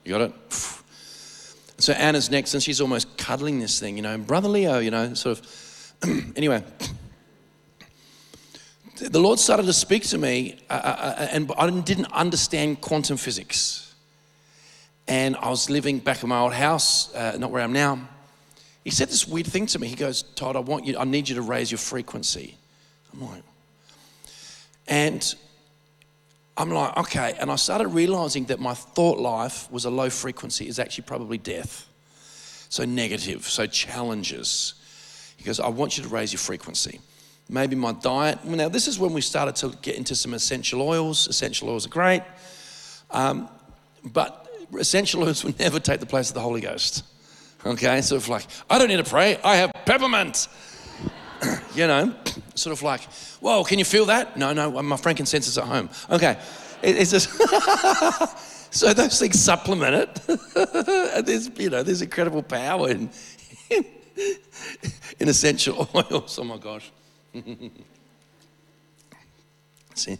[0.04, 0.32] You got it?
[1.78, 4.12] So Anna's next, and she's almost cuddling this thing, you know.
[4.12, 5.94] And Brother Leo, you know, sort of.
[6.36, 6.62] anyway,
[9.00, 13.16] the Lord started to speak to me, uh, uh, uh and I didn't understand quantum
[13.16, 13.89] physics
[15.10, 17.98] and I was living back in my old house, uh, not where I am now.
[18.84, 19.88] He said this weird thing to me.
[19.88, 22.56] He goes, Todd, I want you, I need you to raise your frequency.
[23.12, 23.42] I'm like,
[24.86, 25.34] and
[26.56, 27.34] I'm like, okay.
[27.40, 31.38] And I started realizing that my thought life was a low frequency, is actually probably
[31.38, 31.88] death.
[32.68, 34.74] So negative, so challenges.
[35.36, 37.00] He goes, I want you to raise your frequency.
[37.48, 38.44] Maybe my diet.
[38.44, 41.26] Now, this is when we started to get into some essential oils.
[41.26, 42.22] Essential oils are great.
[43.10, 43.48] Um,
[44.04, 44.39] but
[44.78, 47.04] essential oils will never take the place of the Holy Ghost.
[47.64, 50.48] Okay, sort of like, I don't need to pray, I have peppermint.
[51.74, 52.14] you know,
[52.54, 53.02] sort of like,
[53.40, 54.36] whoa, can you feel that?
[54.36, 55.88] No, no, my frankincense is at home.
[56.10, 56.38] Okay,
[56.82, 57.30] it, it's just.
[58.70, 60.20] so those things supplement it.
[61.16, 63.10] and there's, you know, there's incredible power in,
[63.70, 63.84] in,
[65.20, 66.38] in essential oils.
[66.38, 66.90] Oh my gosh.
[69.94, 70.16] See,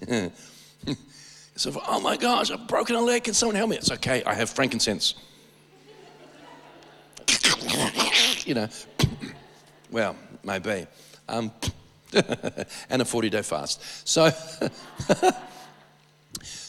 [1.60, 3.24] so, oh my gosh, I've broken a leg.
[3.24, 3.76] Can someone help me?
[3.76, 4.24] It's okay.
[4.24, 5.14] I have frankincense.
[8.46, 8.66] you know,
[9.90, 10.86] well, maybe.
[11.28, 11.52] Um,
[12.88, 14.08] and a 40 day fast.
[14.08, 14.30] So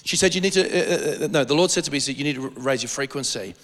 [0.03, 2.17] she said, You need to, uh, uh, uh, no, the Lord said to me, said,
[2.17, 3.55] You need to raise your frequency.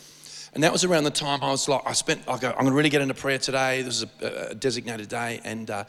[0.54, 2.68] And that was around the time I was like, I spent, I go, I'm going
[2.68, 3.82] to really get into prayer today.
[3.82, 5.42] This is a, a designated day.
[5.44, 5.84] And uh,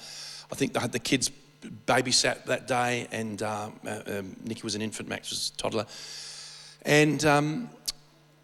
[0.51, 1.31] I think I had the kids
[1.87, 5.87] babysat that day, and uh, uh, um, Nikki was an infant, Max was a toddler.
[6.83, 7.71] And, um,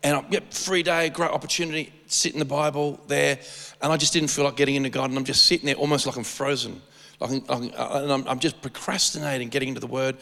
[0.03, 3.39] and I, yep, free day, great opportunity, sit in the Bible there.
[3.81, 6.07] And I just didn't feel like getting into God, and I'm just sitting there almost
[6.07, 6.81] like I'm frozen.
[7.21, 10.17] Like, I'm, and I'm, I'm just procrastinating getting into the Word.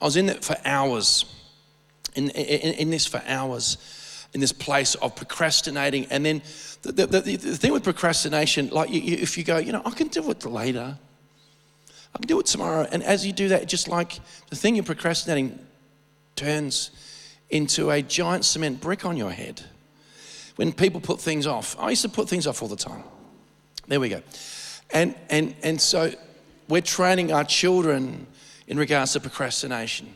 [0.00, 1.24] I was in it for hours,
[2.14, 3.78] in, in, in this for hours
[4.34, 6.06] in this place of procrastinating.
[6.10, 6.42] And then
[6.82, 9.82] the, the, the, the thing with procrastination, like you, you, if you go, you know,
[9.84, 10.98] I can do it later.
[12.14, 12.86] I can do it tomorrow.
[12.90, 15.58] And as you do that, just like the thing you're procrastinating
[16.36, 16.90] turns
[17.50, 19.62] into a giant cement brick on your head.
[20.56, 23.04] When people put things off, I used to put things off all the time.
[23.86, 24.22] There we go.
[24.90, 26.12] And, and, and so
[26.68, 28.26] we're training our children
[28.66, 30.14] in regards to procrastination.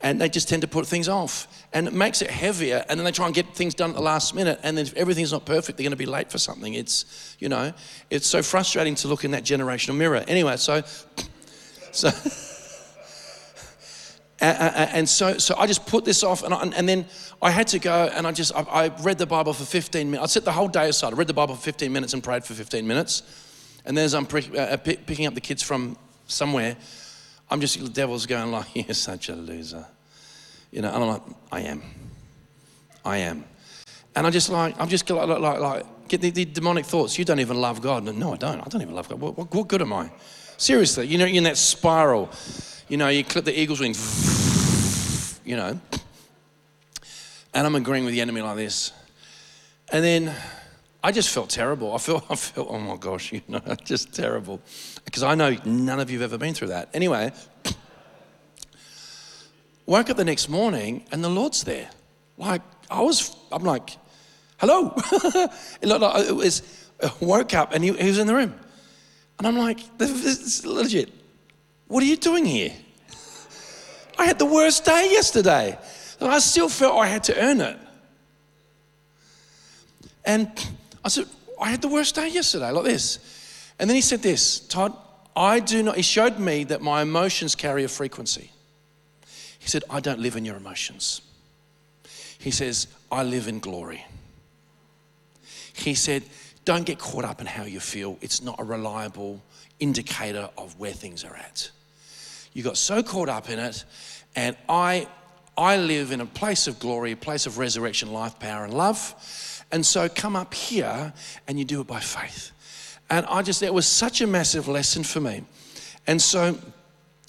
[0.00, 1.61] And they just tend to put things off.
[1.74, 2.84] And it makes it heavier.
[2.88, 4.60] And then they try and get things done at the last minute.
[4.62, 6.74] And then if everything's not perfect, they're going to be late for something.
[6.74, 7.72] It's, you know,
[8.10, 10.22] it's so frustrating to look in that generational mirror.
[10.28, 10.82] Anyway, so,
[11.92, 12.10] so,
[14.42, 17.06] and so, so I just put this off, and, I, and then
[17.40, 20.30] I had to go, and I just I, I read the Bible for 15 minutes.
[20.30, 21.12] I set the whole day aside.
[21.12, 23.22] I read the Bible for 15 minutes and prayed for 15 minutes.
[23.84, 26.76] And then as I'm pre- uh, picking up the kids from somewhere,
[27.50, 29.86] I'm just the devil's going like, "You're such a loser,"
[30.72, 30.88] you know.
[30.88, 31.82] And I'm like, "I am,
[33.04, 33.44] I am,"
[34.16, 37.16] and I just like I'm just like like like get the, the demonic thoughts.
[37.18, 38.04] You don't even love God.
[38.04, 38.60] No, I don't.
[38.60, 39.20] I don't even love God.
[39.20, 40.10] What, what, what good am I?
[40.56, 42.30] Seriously, you know, you're in that spiral.
[42.88, 43.94] You know, you clip the eagle's wing,
[45.44, 45.80] you know.
[47.54, 48.92] And I'm agreeing with the enemy like this.
[49.90, 50.34] And then
[51.04, 51.94] I just felt terrible.
[51.94, 54.60] I felt, I felt, oh my gosh, you know, just terrible.
[55.04, 56.88] Because I know none of you have ever been through that.
[56.94, 57.32] Anyway,
[59.92, 61.90] woke up the next morning and the Lord's there.
[62.38, 63.90] Like, I was, I'm like,
[64.56, 64.94] hello.
[65.82, 66.62] it looked like it was,
[67.02, 68.54] I woke up and he, he was in the room.
[69.38, 71.12] And I'm like, this is legit.
[71.88, 72.72] What are you doing here?
[74.18, 75.78] I had the worst day yesterday.
[76.20, 77.76] And I still felt I had to earn it.
[80.24, 80.48] And
[81.04, 81.26] I said,
[81.60, 83.18] I had the worst day yesterday, like this.
[83.78, 84.96] And then he said this, Todd,
[85.36, 88.52] I do not, he showed me that my emotions carry a frequency.
[89.62, 91.22] He said, I don't live in your emotions.
[92.36, 94.04] He says, I live in glory.
[95.72, 96.24] He said,
[96.64, 98.18] don't get caught up in how you feel.
[98.20, 99.40] It's not a reliable
[99.78, 101.70] indicator of where things are at.
[102.52, 103.84] You got so caught up in it,
[104.34, 105.06] and I,
[105.56, 109.14] I live in a place of glory, a place of resurrection, life, power, and love.
[109.70, 111.12] And so come up here
[111.46, 112.50] and you do it by faith.
[113.08, 115.44] And I just, that was such a massive lesson for me.
[116.08, 116.58] And so,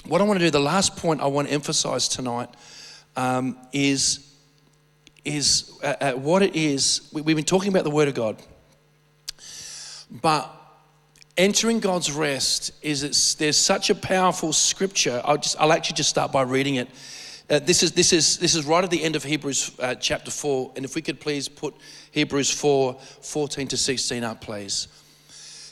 [0.08, 2.50] what I want to do, the last point I want to emphasize tonight
[3.16, 4.34] um, is,
[5.24, 7.10] is uh, uh, what it is.
[7.13, 8.42] We, we've been talking about the Word of God.
[10.12, 10.54] But
[11.38, 15.22] entering God's rest is there's such a powerful scripture.
[15.24, 16.89] I'll just I'll actually just start by reading it.
[17.50, 20.32] Uh, this is this is this is right at the end of Hebrews uh, chapter
[20.32, 20.72] four.
[20.76, 21.76] And if we could please put
[22.12, 24.88] Hebrews 4, 14 to 16 up, please.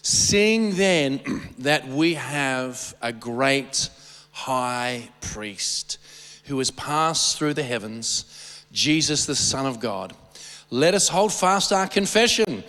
[0.01, 1.19] Seeing then
[1.59, 3.89] that we have a great
[4.31, 5.97] high priest
[6.45, 10.13] who has passed through the heavens, Jesus the Son of God,
[10.69, 12.63] let us hold fast our confession.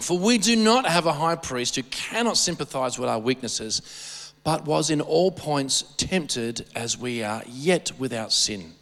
[0.00, 4.64] For we do not have a high priest who cannot sympathize with our weaknesses, but
[4.64, 8.72] was in all points tempted as we are, yet without sin.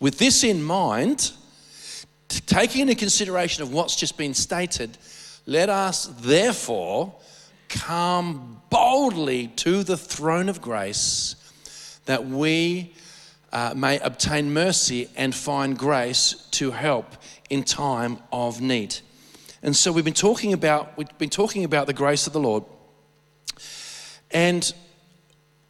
[0.00, 1.32] With this in mind,
[2.28, 4.98] taking into consideration of what's just been stated,
[5.46, 7.14] let us therefore
[7.74, 11.36] come boldly to the throne of grace
[12.06, 12.94] that we
[13.52, 17.16] uh, may obtain mercy and find grace to help
[17.50, 18.96] in time of need.
[19.62, 22.64] And so we've been talking about we've been talking about the grace of the Lord.
[24.30, 24.72] And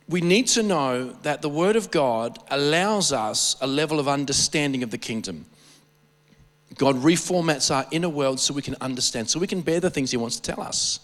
[0.08, 4.82] we need to know that the word of God allows us a level of understanding
[4.82, 5.46] of the kingdom.
[6.76, 10.10] God reformats our inner world so we can understand, so we can bear the things
[10.10, 11.00] He wants to tell us.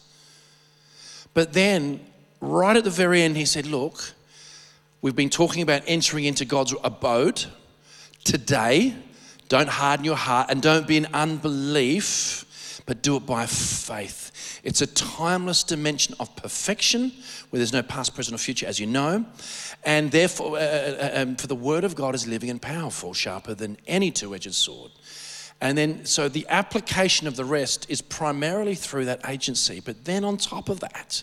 [1.34, 2.00] But then,
[2.40, 4.12] right at the very end, He said, Look,
[5.02, 7.44] we've been talking about entering into God's abode.
[8.24, 8.94] Today,
[9.48, 12.46] don't harden your heart and don't be in unbelief
[12.90, 14.60] but do it by faith.
[14.64, 17.12] It's a timeless dimension of perfection
[17.50, 19.24] where there's no past, present, or future, as you know.
[19.84, 23.54] And therefore, uh, uh, um, for the word of God is living and powerful, sharper
[23.54, 24.90] than any two edged sword.
[25.60, 29.80] And then, so the application of the rest is primarily through that agency.
[29.80, 31.22] But then, on top of that,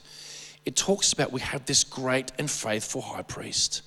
[0.66, 3.82] it talks about we have this great and faithful high priest.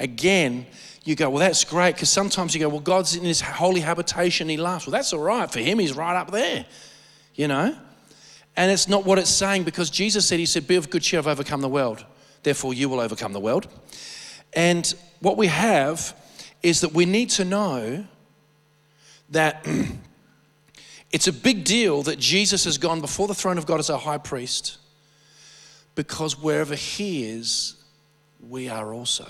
[0.00, 0.66] Again,
[1.04, 4.48] you go, well, that's great, because sometimes you go, well, God's in his holy habitation,
[4.48, 4.86] he laughs.
[4.86, 5.50] Well, that's all right.
[5.50, 6.66] For him, he's right up there,
[7.34, 7.76] you know?
[8.56, 11.20] And it's not what it's saying because Jesus said, He said, Be of good cheer,
[11.20, 12.04] I've overcome the world.
[12.42, 13.68] Therefore, you will overcome the world.
[14.54, 16.16] And what we have
[16.62, 18.06] is that we need to know
[19.30, 19.66] that
[21.12, 23.98] it's a big deal that Jesus has gone before the throne of God as our
[23.98, 24.78] high priest
[25.94, 27.76] because wherever He is,
[28.40, 29.26] we are also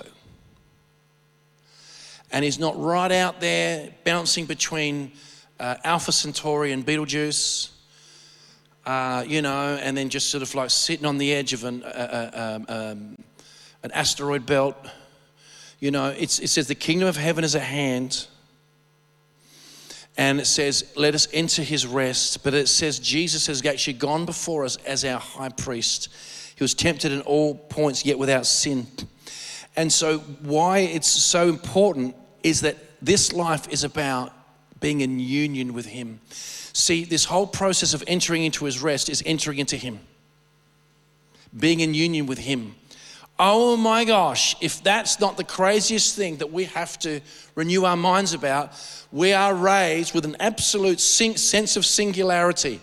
[2.33, 5.13] and he's not right out there bouncing between
[5.61, 7.71] uh, Alpha Centauri and Betelgeuse,
[8.85, 11.83] uh, you know, and then just sort of like sitting on the edge of an,
[11.83, 13.19] uh, uh um, um,
[13.83, 14.77] an asteroid belt.
[15.81, 18.27] You know, it says the kingdom of heaven is at hand.
[20.19, 22.43] And it says, let us enter his rest.
[22.43, 26.09] But it says Jesus has actually gone before us as our high priest.
[26.57, 28.87] He was tempted in all points, yet without sin.
[29.77, 34.33] And so, why it's so important is that this life is about
[34.81, 36.21] being in union with Him.
[36.31, 40.01] See, this whole process of entering into His rest is entering into Him,
[41.59, 42.75] being in union with Him.
[43.39, 47.21] Oh my gosh, if that's not the craziest thing that we have to
[47.55, 48.73] renew our minds about,
[49.13, 52.81] we are raised with an absolute sense of singularity.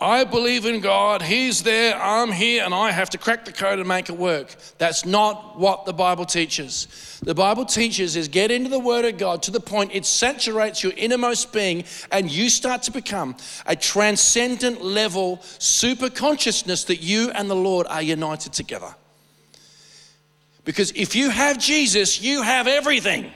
[0.00, 3.78] I believe in God, He's there, I'm here, and I have to crack the code
[3.78, 4.54] and make it work.
[4.78, 7.18] That's not what the Bible teaches.
[7.22, 10.82] The Bible teaches is get into the Word of God to the point it saturates
[10.82, 17.30] your innermost being, and you start to become a transcendent level super consciousness that you
[17.30, 18.94] and the Lord are united together.
[20.66, 23.32] Because if you have Jesus, you have everything.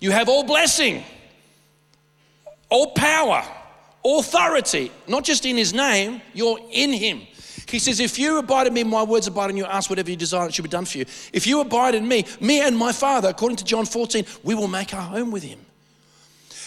[0.00, 1.02] You have all blessing,
[2.68, 3.42] all power
[4.04, 7.22] authority, not just in his name, you're in him.
[7.68, 10.16] He says, If you abide in me, my words abide in you, ask whatever you
[10.16, 11.04] desire, it shall be done for you.
[11.32, 14.68] If you abide in me, me and my Father, according to John 14, we will
[14.68, 15.60] make our home with him.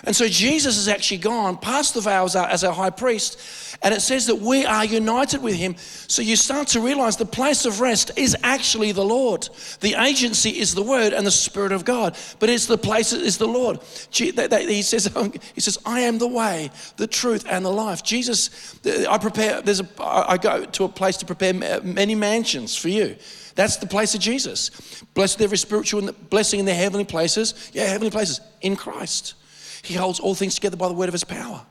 [0.03, 4.01] And so Jesus has actually gone past the veils as our high priest, and it
[4.01, 5.75] says that we are united with him.
[6.07, 9.47] So you start to realize the place of rest is actually the Lord.
[9.79, 13.37] The agency is the Word and the Spirit of God, but it's the place is
[13.37, 13.79] the Lord.
[14.11, 15.09] He says,
[15.53, 18.03] he says, I am the way, the truth, and the life.
[18.03, 19.61] Jesus, I prepare.
[19.61, 19.87] There's a.
[19.99, 23.15] I go to a place to prepare many mansions for you.
[23.55, 24.71] That's the place of Jesus.
[25.13, 27.71] Blessed every spiritual blessing in the heavenly places.
[27.73, 29.35] Yeah, heavenly places in Christ.
[29.83, 31.65] He holds all things together by the word of his power.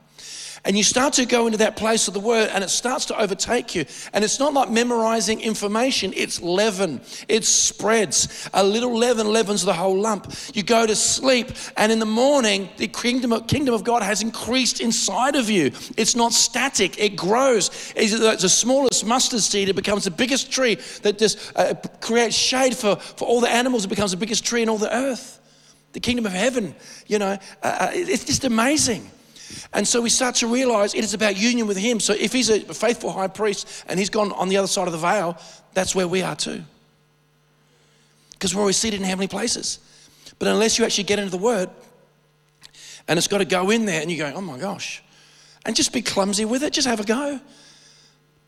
[0.63, 3.19] And you start to go into that place of the word and it starts to
[3.19, 3.85] overtake you.
[4.13, 7.01] And it's not like memorizing information, it's leaven.
[7.27, 8.47] It spreads.
[8.53, 10.31] A little leaven leavens the whole lump.
[10.53, 14.21] You go to sleep and in the morning, the kingdom of, kingdom of God has
[14.21, 15.71] increased inside of you.
[15.97, 17.93] It's not static, it grows.
[17.95, 22.77] It's the smallest mustard seed, it becomes the biggest tree that just uh, creates shade
[22.77, 23.85] for, for all the animals.
[23.85, 25.40] It becomes the biggest tree in all the earth
[25.93, 26.75] the kingdom of heaven.
[27.07, 29.09] You know, uh, uh, it's just amazing.
[29.73, 31.99] And so we start to realize it is about union with Him.
[31.99, 34.93] So if He's a faithful high priest and He's gone on the other side of
[34.93, 35.37] the veil,
[35.73, 36.63] that's where we are too.
[38.31, 39.79] Because we're always seated in heavenly places.
[40.39, 41.69] But unless you actually get into the Word,
[43.07, 45.03] and it's got to go in there, and you go, oh my gosh,
[45.65, 47.39] and just be clumsy with it, just have a go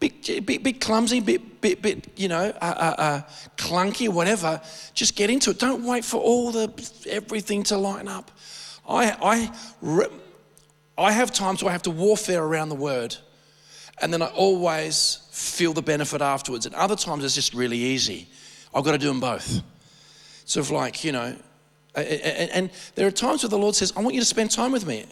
[0.10, 3.22] bit, bit, bit clumsy, bit, bit, bit, you know, uh, uh, uh,
[3.56, 4.62] clunky, whatever.
[4.94, 5.60] Just get into it.
[5.60, 6.70] Don't wait for all the
[7.10, 8.32] everything to line up.
[8.88, 9.50] I,
[9.82, 10.10] I,
[10.98, 13.16] I have times where I have to warfare around the word,
[14.02, 16.66] and then I always feel the benefit afterwards.
[16.66, 18.28] And other times it's just really easy.
[18.74, 19.62] I've got to do them both.
[20.46, 21.38] Sort of like, you know,
[21.96, 24.72] and, and there are times where the Lord says, I want you to spend time
[24.74, 25.06] with me.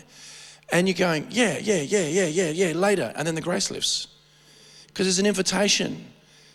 [0.74, 3.14] And you're going, yeah, yeah, yeah, yeah, yeah, yeah, later.
[3.16, 4.08] And then the grace lifts
[4.94, 6.06] because it's an invitation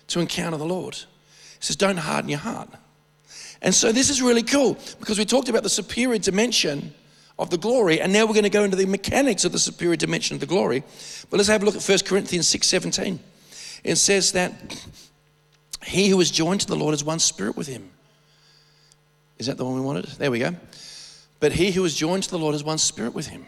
[0.09, 0.95] to encounter the Lord.
[0.95, 1.05] He
[1.61, 2.69] says, Don't harden your heart.
[3.63, 6.95] And so this is really cool because we talked about the superior dimension
[7.39, 9.97] of the glory, and now we're going to go into the mechanics of the superior
[9.97, 10.83] dimension of the glory.
[11.31, 13.19] But let's have a look at 1 Corinthians 6 17.
[13.85, 14.53] It says that
[15.85, 17.91] he who is joined to the Lord is one spirit with him.
[19.39, 20.07] Is that the one we wanted?
[20.07, 20.55] There we go.
[21.41, 23.47] But he who is joined to the Lord is one spirit with him.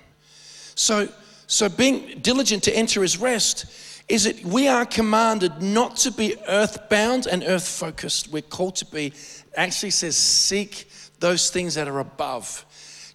[0.75, 1.09] So,
[1.47, 3.67] so being diligent to enter his rest
[4.09, 8.29] is that we are commanded not to be earthbound and earth focused.
[8.29, 9.13] We're called to be,
[9.55, 10.91] actually says, seek
[11.21, 12.65] those things that are above.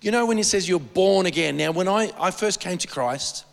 [0.02, 1.58] You know, when he says you're born again.
[1.58, 3.46] Now, when I, I first came to Christ,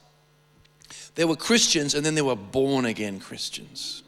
[1.15, 4.03] there were Christians and then there were born again Christians.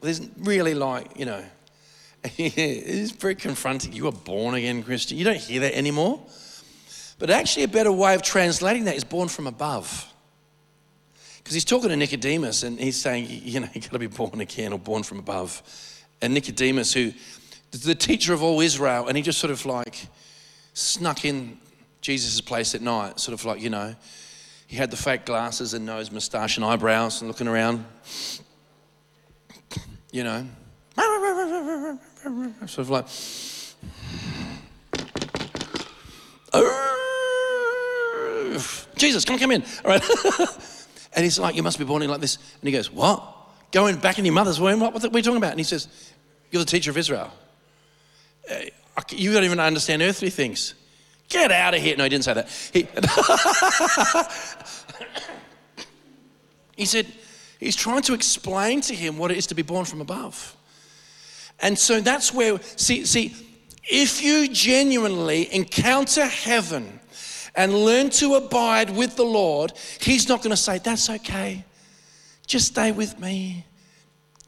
[0.00, 1.42] Well, there's really like, you know,
[2.24, 3.92] it's very confronting.
[3.92, 5.18] You are born again Christian.
[5.18, 6.20] You don't hear that anymore.
[7.18, 10.11] But actually, a better way of translating that is born from above.
[11.52, 14.40] Because he's talking to Nicodemus and he's saying, you know, you've got to be born
[14.40, 15.62] again or born from above.
[16.22, 17.12] And Nicodemus, who,
[17.72, 20.06] the teacher of all Israel, and he just sort of like
[20.72, 21.58] snuck in
[22.00, 23.94] Jesus' place at night, sort of like, you know,
[24.66, 27.84] he had the fake glasses and nose, moustache, and eyebrows and looking around,
[30.10, 30.46] you know,
[32.66, 33.06] sort of like,
[38.96, 39.62] Jesus, come come in.
[39.84, 40.02] All right.
[41.14, 42.36] And he's like, You must be born in like this.
[42.36, 43.22] And he goes, What?
[43.70, 44.80] Going back in your mother's womb?
[44.80, 45.52] What, what are we talking about?
[45.52, 45.88] And he says,
[46.50, 47.30] You're the teacher of Israel.
[48.50, 48.56] Uh,
[49.10, 50.74] you don't even understand earthly things.
[51.28, 51.96] Get out of here.
[51.96, 52.48] No, he didn't say that.
[52.72, 52.86] He,
[56.76, 57.06] he said,
[57.58, 60.56] He's trying to explain to him what it is to be born from above.
[61.60, 63.36] And so that's where, see, see,
[63.84, 66.98] if you genuinely encounter heaven
[67.54, 71.64] and learn to abide with the Lord, He's not going to say, That's okay.
[72.46, 73.64] Just stay with me.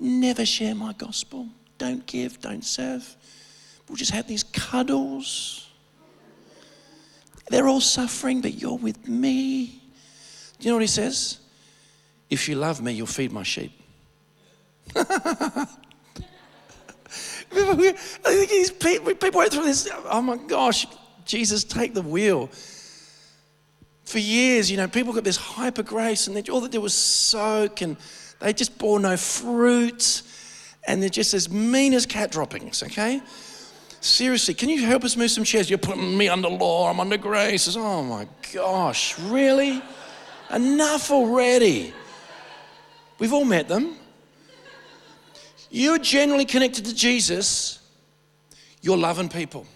[0.00, 1.48] Never share my gospel.
[1.78, 3.16] Don't give, don't serve.
[3.88, 5.68] We'll just have these cuddles.
[7.48, 9.66] They're all suffering, but you're with me.
[10.58, 11.38] Do you know what he says?
[12.30, 13.72] If you love me, you'll feed my sheep.
[17.50, 19.88] People went through this.
[20.10, 20.86] Oh my gosh,
[21.24, 22.50] Jesus, take the wheel.
[24.14, 26.94] For years, you know, people got this hyper grace, and they, all they did was
[26.94, 27.96] soak, and
[28.38, 30.22] they just bore no fruit,
[30.86, 32.84] and they're just as mean as cat droppings.
[32.84, 33.20] Okay,
[34.00, 35.68] seriously, can you help us move some chairs?
[35.68, 36.88] You're putting me under law.
[36.88, 37.76] I'm under grace.
[37.76, 39.82] oh my gosh, really?
[40.48, 41.92] Enough already.
[43.18, 43.96] We've all met them.
[45.72, 47.80] You're genuinely connected to Jesus,
[48.80, 49.66] you're loving people.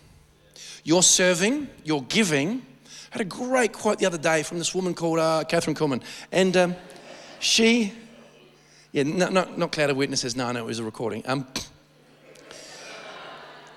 [0.85, 2.68] You're serving, you're giving.
[3.11, 6.03] I had a great quote the other day from this woman called uh, Kathryn Kuhlman.
[6.31, 6.77] And um,
[7.41, 7.93] she,
[8.93, 11.23] yeah, no, no, not Cloud of Witnesses, no, no, it was a recording.
[11.27, 11.47] Um,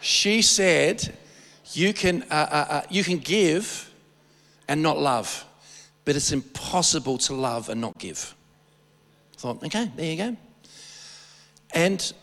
[0.02, 1.18] she said,
[1.72, 3.90] you can, uh, uh, uh, you can give
[4.68, 5.46] and not love,
[6.04, 8.36] but it's impossible to love and not give.
[9.36, 10.38] I thought, okay, there you go.
[11.74, 12.14] And,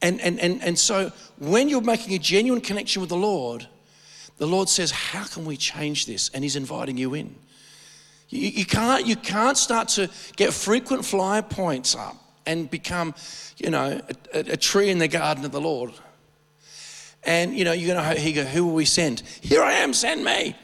[0.00, 3.66] and, and, and, and so when you're making a genuine connection with the Lord,
[4.38, 6.30] the Lord says, How can we change this?
[6.32, 7.34] And He's inviting you in.
[8.28, 12.16] You, you, can't, you can't start to get frequent flyer points up
[12.46, 13.14] and become,
[13.56, 14.00] you know,
[14.32, 15.92] a, a, tree in the garden of the Lord.
[17.24, 19.20] And, you know, you're going to, he go, Who will we send?
[19.20, 20.56] Here I am, send me.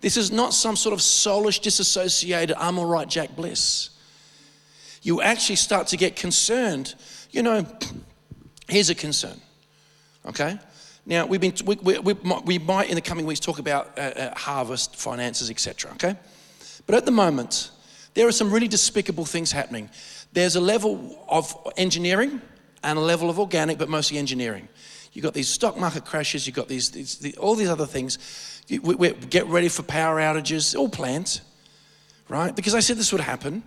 [0.00, 3.90] This is not some sort of soulish, disassociated, I'm all right, Jack Bliss.
[5.02, 6.94] You actually start to get concerned
[7.36, 7.66] you know,
[8.68, 9.38] here's a concern,
[10.24, 10.58] okay?
[11.06, 12.12] Now, we've been, we, we, we,
[12.44, 16.16] we might in the coming weeks talk about uh, uh, harvest, finances, etc., okay?
[16.84, 17.70] But at the moment,
[18.14, 19.88] there are some really despicable things happening.
[20.32, 22.42] There's a level of engineering
[22.82, 24.68] and a level of organic, but mostly engineering.
[25.12, 28.18] You've got these stock market crashes, you've got these, these, these all these other things.
[28.68, 31.40] We, we, get ready for power outages, all planned,
[32.28, 32.54] right?
[32.54, 33.62] Because I said this would happen.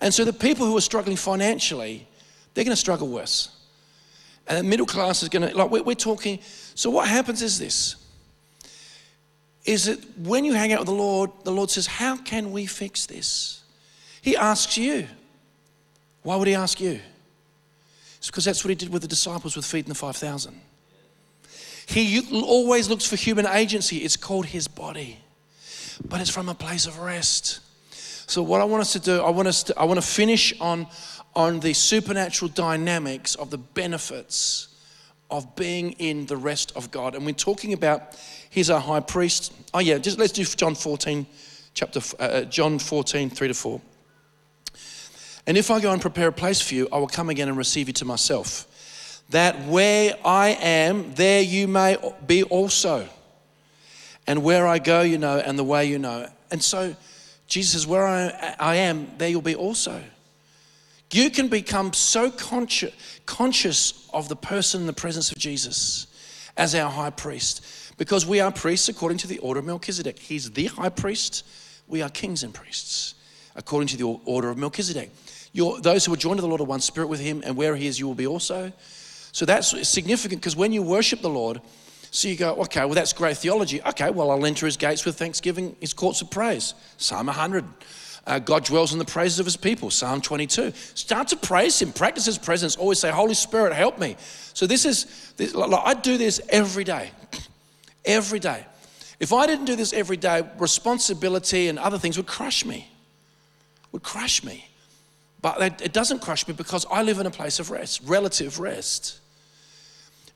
[0.00, 2.06] And so the people who are struggling financially
[2.54, 3.48] they're going to struggle worse.
[4.50, 6.40] And the middle class is going to, like, we're, we're talking.
[6.74, 7.94] So, what happens is this
[9.64, 12.66] is that when you hang out with the Lord, the Lord says, How can we
[12.66, 13.62] fix this?
[14.22, 15.06] He asks you.
[16.22, 17.00] Why would He ask you?
[18.18, 20.60] It's because that's what He did with the disciples with feeding the 5,000.
[21.86, 23.98] He always looks for human agency.
[23.98, 25.18] It's called His body,
[26.08, 27.60] but it's from a place of rest.
[28.28, 30.52] So, what I want us to do, I want us to, I want to finish
[30.60, 30.88] on
[31.34, 34.68] on the supernatural dynamics of the benefits
[35.30, 37.14] of being in the rest of God.
[37.14, 38.16] And we're talking about
[38.50, 39.52] he's our high priest.
[39.72, 41.26] Oh yeah, just let's do John 14,
[41.74, 43.80] chapter uh, John 14, 3 to 4.
[45.46, 47.56] And if I go and prepare a place for you, I will come again and
[47.56, 48.66] receive you to myself.
[49.30, 53.08] That where I am, there you may be also.
[54.26, 56.28] And where I go, you know, and the way you know.
[56.50, 56.94] And so
[57.46, 60.02] Jesus says, Where I, I am, there you'll be also.
[61.12, 62.94] You can become so conscious,
[63.26, 66.06] conscious of the person in the presence of Jesus
[66.56, 67.64] as our high priest
[67.96, 70.18] because we are priests according to the order of Melchizedek.
[70.18, 71.46] He's the high priest,
[71.88, 73.14] we are kings and priests
[73.56, 75.10] according to the order of Melchizedek.
[75.52, 77.74] You're, those who are joined to the Lord are one spirit with him, and where
[77.74, 78.72] he is, you will be also.
[79.32, 81.60] So that's significant because when you worship the Lord,
[82.12, 83.82] so you go, okay, well, that's great theology.
[83.82, 86.74] Okay, well, I'll enter his gates with thanksgiving, his courts of praise.
[86.96, 87.64] Psalm 100.
[88.26, 90.72] Uh, God dwells in the praises of his people, Psalm 22.
[90.94, 92.76] Start to praise him, practice his presence.
[92.76, 94.16] Always say, Holy Spirit, help me.
[94.52, 97.10] So, this is, this, like, I do this every day.
[98.06, 98.64] Every day.
[99.20, 102.90] If I didn't do this every day, responsibility and other things would crush me.
[103.92, 104.66] Would crush me.
[105.42, 109.20] But it doesn't crush me because I live in a place of rest, relative rest.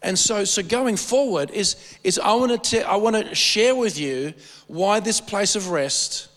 [0.03, 3.99] And so, so going forward is, is I want to I want to share with
[3.99, 4.35] you
[4.66, 6.28] why this place of rest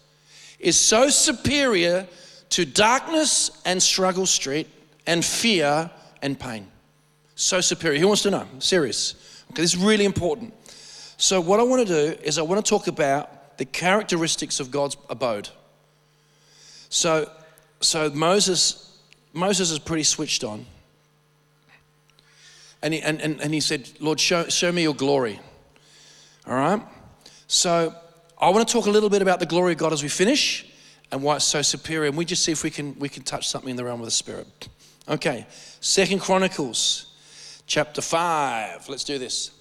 [0.59, 2.07] is so superior
[2.49, 4.67] to darkness and struggle street
[5.05, 5.89] and fear
[6.21, 6.67] and pain.
[7.35, 7.99] So superior.
[7.99, 8.47] Who wants to know?
[8.51, 9.43] I'm serious.
[9.51, 10.53] Okay, this is really important.
[11.17, 14.71] So, what I want to do is I want to talk about the characteristics of
[14.71, 15.49] God's abode.
[16.89, 17.29] So,
[17.81, 18.97] so Moses,
[19.33, 20.65] Moses is pretty switched on.
[22.81, 25.39] And he, and, and, and he said, Lord, show, show me your glory.
[26.45, 26.81] All right?
[27.47, 27.95] So
[28.39, 30.63] I want to talk a little bit about the glory of God as we finish
[31.11, 32.07] and why it's so superior.
[32.07, 34.05] And we just see if we can we can touch something in the realm of
[34.05, 34.69] the spirit.
[35.09, 35.47] Okay,
[35.79, 37.15] Second Chronicles
[37.65, 38.89] chapter 5.
[38.89, 39.51] Let's do this.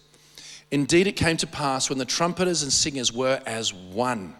[0.71, 4.35] Indeed, it came to pass when the trumpeters and singers were as one,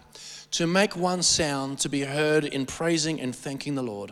[0.51, 4.11] to make one sound to be heard in praising and thanking the Lord.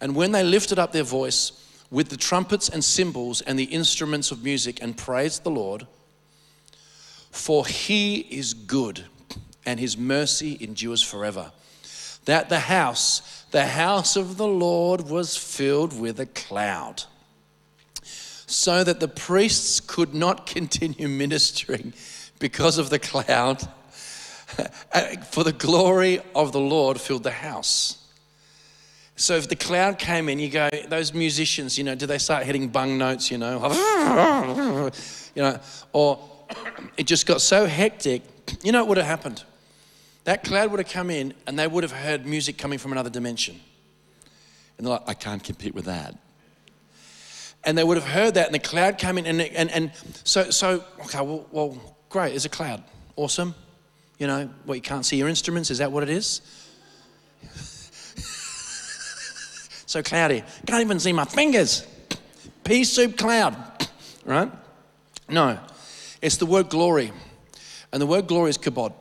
[0.00, 1.52] And when they lifted up their voice
[1.90, 5.86] with the trumpets and cymbals and the instruments of music and praised the Lord,
[7.30, 9.04] for he is good
[9.64, 11.52] and his mercy endures forever.
[12.24, 17.04] That the house, the house of the Lord was filled with a cloud.
[18.46, 21.94] so that the priests could not continue ministering
[22.38, 23.62] because of the cloud,
[25.30, 28.02] for the glory of the Lord filled the house.
[29.16, 32.44] So if the cloud came in, you go, those musicians, you know, do they start
[32.44, 33.62] hitting bung notes, you know?
[35.34, 35.60] you know,
[35.92, 36.18] or
[36.96, 38.22] it just got so hectic,
[38.62, 39.44] you know what would have happened?
[40.24, 43.10] That cloud would have come in and they would have heard music coming from another
[43.10, 43.58] dimension.
[44.78, 46.16] And they're like, I can't compete with that.
[47.64, 49.92] And they would have heard that and the cloud came in and, and, and
[50.24, 52.82] so, so okay, well, well, great, there's a cloud.
[53.16, 53.54] Awesome.
[54.18, 56.40] You know, what, you can't see your instruments, is that what it is?
[59.86, 60.42] so cloudy.
[60.66, 61.86] Can't even see my fingers.
[62.64, 63.56] Pea soup cloud,
[64.24, 64.50] right?
[65.28, 65.58] No,
[66.20, 67.12] it's the word glory.
[67.92, 68.92] And the word glory is kabod.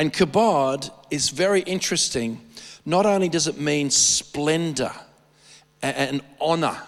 [0.00, 2.40] And kabod is very interesting.
[2.86, 4.92] Not only does it mean splendor
[5.82, 6.80] and honor,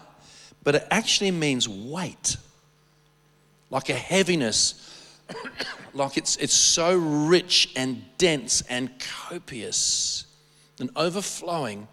[0.64, 2.38] but it actually means weight,
[3.68, 5.18] like a heaviness,
[5.92, 10.24] like it's, it's so rich and dense and copious
[10.80, 11.88] and overflowing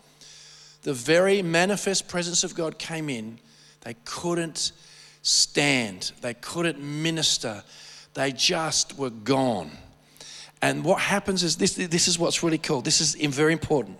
[0.83, 3.39] the very manifest presence of God came in,
[3.81, 4.71] they couldn't
[5.21, 7.61] stand, they couldn't minister,
[8.13, 9.71] they just were gone.
[10.61, 12.81] And what happens is this this is what's really cool.
[12.81, 13.97] This is very important.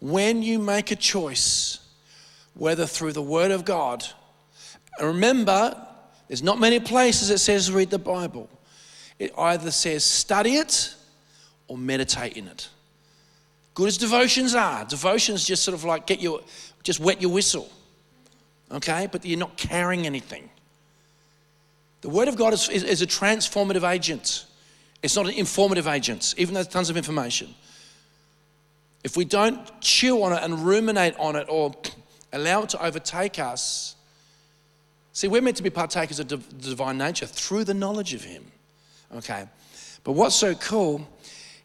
[0.00, 1.80] When you make a choice,
[2.54, 4.04] whether through the Word of God,
[5.00, 5.76] remember,
[6.28, 8.48] there's not many places it says read the Bible.
[9.18, 10.94] It either says study it
[11.66, 12.68] or meditate in it.
[13.74, 16.42] Good as devotions are, devotions just sort of like get you,
[16.82, 17.70] just wet your whistle,
[18.72, 19.08] okay?
[19.10, 20.48] But you're not carrying anything.
[22.00, 24.46] The Word of God is, is, is a transformative agent.
[25.02, 27.54] It's not an informative agent, even though there's tons of information.
[29.04, 31.74] If we don't chew on it and ruminate on it or
[32.32, 33.94] allow it to overtake us,
[35.12, 38.44] see, we're meant to be partakers of the divine nature through the knowledge of Him.
[39.16, 39.44] Okay?
[40.02, 41.08] But what's so cool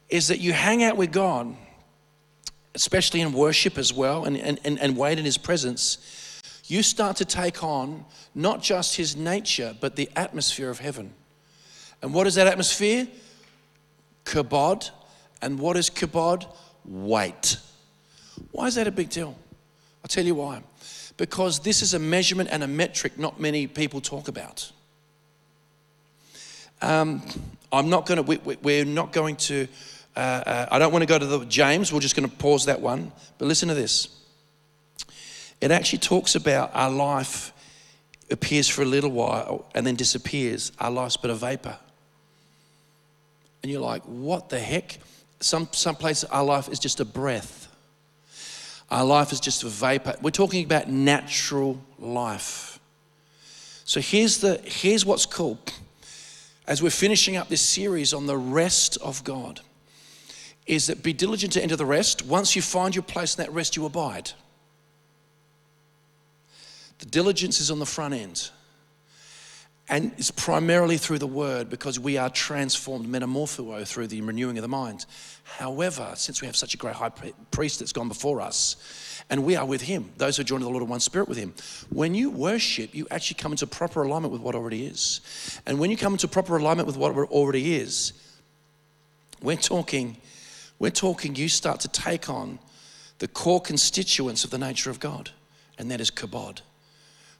[0.09, 1.55] is that you hang out with God
[2.75, 7.17] especially in worship as well, and, and, and, and wait in His presence, you start
[7.17, 11.13] to take on not just His nature, but the atmosphere of heaven.
[12.01, 13.07] And what is that atmosphere?
[14.26, 14.89] Kabod.
[15.41, 16.45] And what is kabod?
[16.86, 17.57] Weight.
[18.51, 19.36] Why is that a big deal?
[20.03, 20.61] I'll tell you why.
[21.17, 24.71] Because this is a measurement and a metric not many people talk about.
[26.82, 27.21] Um,
[27.71, 29.67] I'm not going to, we, we're not going to
[30.15, 32.65] uh, uh, I don't want to go to the James, we're just going to pause
[32.65, 33.11] that one.
[33.38, 34.07] But listen to this.
[35.59, 37.51] It actually talks about our life
[38.30, 40.71] appears for a little while and then disappears.
[40.80, 41.78] Our life's but a vapor.
[43.64, 44.97] And you're like, what the heck?
[45.39, 47.70] Some, some places our life is just a breath.
[48.91, 50.16] Our life is just a vapor.
[50.22, 52.80] We're talking about natural life.
[53.86, 55.59] So here's, the, here's what's cool.
[56.68, 59.61] As we're finishing up this series on the rest of God
[60.66, 62.26] is that be diligent to enter the rest.
[62.26, 64.32] Once you find your place in that rest, you abide.
[66.99, 68.49] The diligence is on the front end.
[69.93, 74.63] And it's primarily through the word because we are transformed metamorpho through the renewing of
[74.63, 75.05] the mind.
[75.43, 77.11] However, since we have such a great high
[77.51, 80.71] priest that's gone before us, and we are with him, those who join to the
[80.71, 81.53] Lord of one spirit with him,
[81.91, 85.21] when you worship, you actually come into proper alignment with what already is.
[85.67, 88.13] And when you come into proper alignment with what already is,
[89.43, 90.17] we're talking
[90.79, 92.57] we're talking you start to take on
[93.19, 95.29] the core constituents of the nature of God,
[95.77, 96.61] and that is kabod.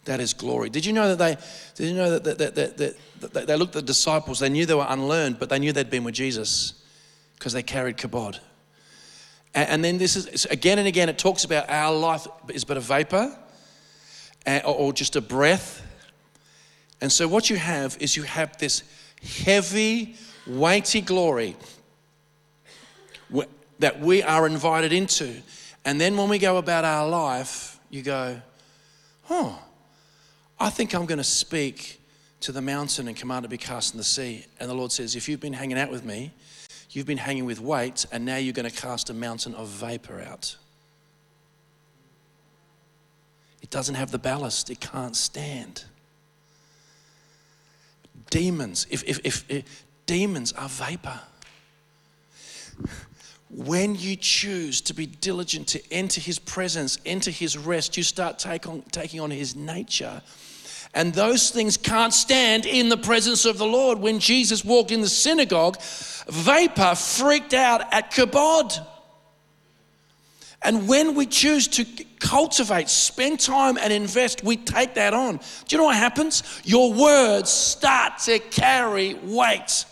[0.06, 0.70] That is glory.
[0.70, 1.38] Did you know that they
[1.76, 4.66] did you know that, that, that, that, that they looked at the disciples, they knew
[4.66, 6.74] they were unlearned, but they knew they'd been with Jesus
[7.38, 8.40] because they carried kabod.
[9.54, 12.78] And, and then this is again and again it talks about our life is but
[12.78, 13.38] a vapor
[14.46, 15.82] or, or just a breath.
[17.00, 18.84] And so what you have is you have this
[19.22, 21.56] heavy, weighty glory
[23.80, 25.42] that we are invited into.
[25.86, 28.42] And then when we go about our life, you go,
[29.30, 29.60] oh,
[30.64, 32.00] I think I'm going to speak
[32.40, 34.46] to the mountain and command it to be cast in the sea.
[34.62, 36.32] And the Lord says, if you've been hanging out with me,
[36.92, 40.22] you've been hanging with weight, and now you're going to cast a mountain of vapor
[40.22, 40.56] out.
[43.62, 45.84] It doesn't have the ballast, it can't stand.
[48.30, 51.20] Demons, if, if, if, if demons are vapor
[53.56, 58.40] when you choose to be diligent to enter his presence, enter his rest, you start
[58.40, 60.22] take on, taking on his nature.
[60.94, 63.98] And those things can't stand in the presence of the Lord.
[63.98, 65.82] When Jesus walked in the synagogue,
[66.28, 68.86] vapor freaked out at Kabod.
[70.62, 71.86] And when we choose to
[72.20, 75.38] cultivate, spend time, and invest, we take that on.
[75.38, 76.44] Do you know what happens?
[76.64, 79.86] Your words start to carry weight.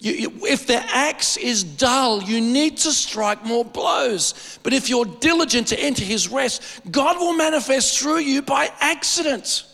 [0.00, 4.58] You, you, if the axe is dull, you need to strike more blows.
[4.64, 9.64] But if you're diligent to enter his rest, God will manifest through you by accident.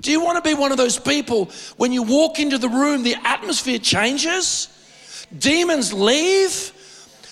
[0.00, 3.02] Do you want to be one of those people when you walk into the room,
[3.02, 4.68] the atmosphere changes?
[5.36, 6.72] Demons leave.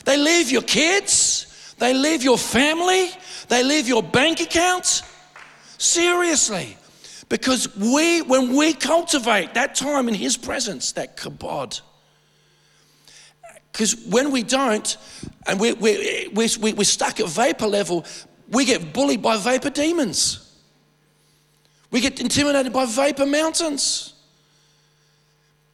[0.05, 1.47] They leave your kids.
[1.81, 3.11] They leave your family,
[3.49, 5.03] they leave your bank account.
[5.79, 6.77] Seriously.
[7.31, 11.81] Because we, when we cultivate that time in His presence, that kabod,
[13.73, 14.97] because when we don't,
[15.47, 18.05] and we're, we're, we're, we're stuck at vapor level,
[18.49, 20.50] we get bullied by vapor demons.
[21.91, 24.15] We get intimidated by vapor mountains.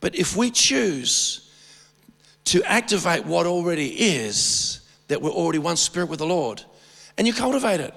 [0.01, 1.51] But if we choose
[2.47, 6.62] to activate what already is, that we're already one spirit with the Lord.
[7.19, 7.95] And you cultivate it.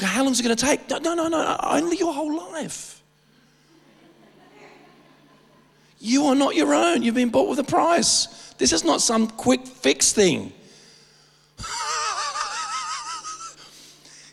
[0.00, 0.88] How long is it going to take?
[0.88, 3.02] No, no, no, no, only your whole life.
[6.00, 7.02] You are not your own.
[7.02, 8.54] You've been bought with a price.
[8.58, 10.52] This is not some quick fix thing.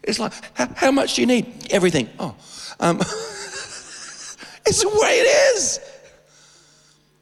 [0.04, 1.68] it's like, how, much do you need?
[1.70, 2.10] Everything.
[2.18, 2.36] Oh,
[2.80, 2.98] um,
[4.66, 5.80] it's the way it is.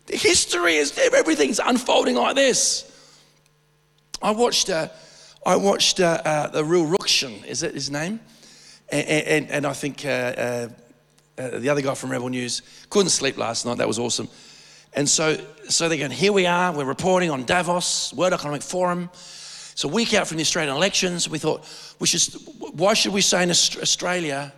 [0.08, 2.84] The history is everything's unfolding like this.
[4.22, 4.90] I watched, uh,
[5.46, 8.20] I watched uh, uh, the real Rukshan, is that his name?
[8.90, 10.70] And, and, and I think uh, uh,
[11.38, 13.78] uh, the other guy from Rebel News couldn't sleep last night.
[13.78, 14.30] That was awesome.
[14.94, 15.38] And so,
[15.68, 19.10] so they're going, here we are, we're reporting on Davos, World Economic Forum.
[19.14, 21.30] It's a week out from the Australian elections.
[21.30, 21.68] We thought,
[22.00, 24.54] we should, why should we say in Australia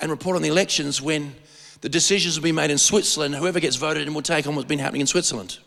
[0.00, 1.34] and report on the elections when
[1.80, 3.34] the decisions will be made in Switzerland?
[3.34, 5.58] Whoever gets voted in will take on what's been happening in Switzerland.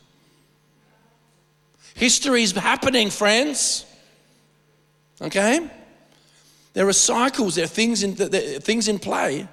[1.95, 3.85] History is happening, friends.
[5.21, 5.69] Okay?
[6.73, 9.47] There are cycles, there are things in, there are things in play.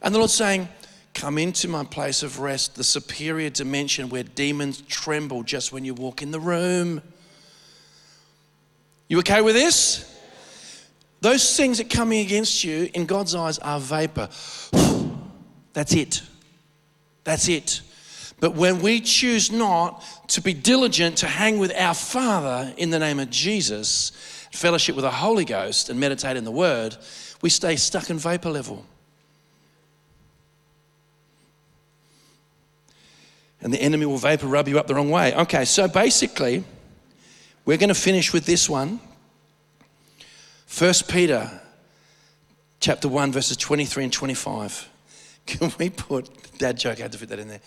[0.00, 0.68] And the Lord's saying,
[1.14, 5.94] Come into my place of rest, the superior dimension where demons tremble just when you
[5.94, 7.00] walk in the room.
[9.08, 10.10] You okay with this?
[11.24, 14.28] Those things that coming against you in God's eyes are vapor.
[15.72, 16.20] That's it.
[17.24, 17.80] That's it.
[18.40, 22.98] But when we choose not to be diligent to hang with our Father in the
[22.98, 24.12] name of Jesus,
[24.52, 26.94] fellowship with the Holy Ghost, and meditate in the Word,
[27.40, 28.84] we stay stuck in vapor level.
[33.62, 35.34] And the enemy will vapor rub you up the wrong way.
[35.34, 36.64] Okay, so basically,
[37.64, 39.00] we're going to finish with this one.
[40.74, 41.60] First Peter
[42.80, 44.88] chapter 1, verses 23 and 25.
[45.46, 46.98] Can we put dad joke?
[46.98, 47.60] I had to fit that in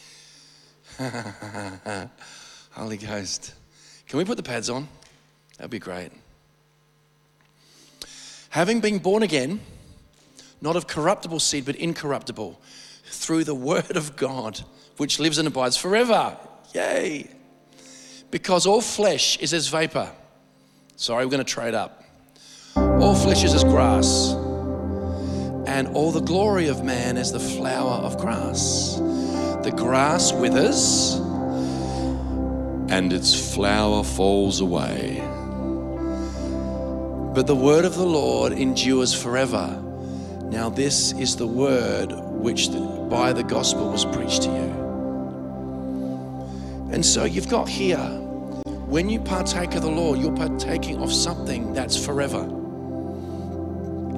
[1.00, 2.10] there.
[2.72, 3.54] Holy Ghost.
[4.10, 4.90] Can we put the pads on?
[5.58, 6.12] That'd be great.
[8.50, 9.62] Having been born again,
[10.60, 12.60] not of corruptible seed, but incorruptible,
[13.06, 14.60] through the word of God,
[14.98, 16.36] which lives and abides forever.
[16.76, 17.30] Yay.
[18.32, 20.12] Because all flesh is as vapor.
[20.98, 22.04] Sorry, we're going to trade up.
[23.00, 24.34] All flesh is as grass,
[25.68, 28.96] and all the glory of man is the flower of grass.
[29.64, 31.22] The grass withers
[32.90, 35.22] and its flower falls away.
[37.36, 39.80] But the word of the Lord endures forever.
[40.46, 42.70] Now, this is the word which
[43.10, 44.72] by the gospel was preached to you.
[46.92, 48.08] And so you've got here,
[48.88, 52.57] when you partake of the Lord, you're partaking of something that's forever.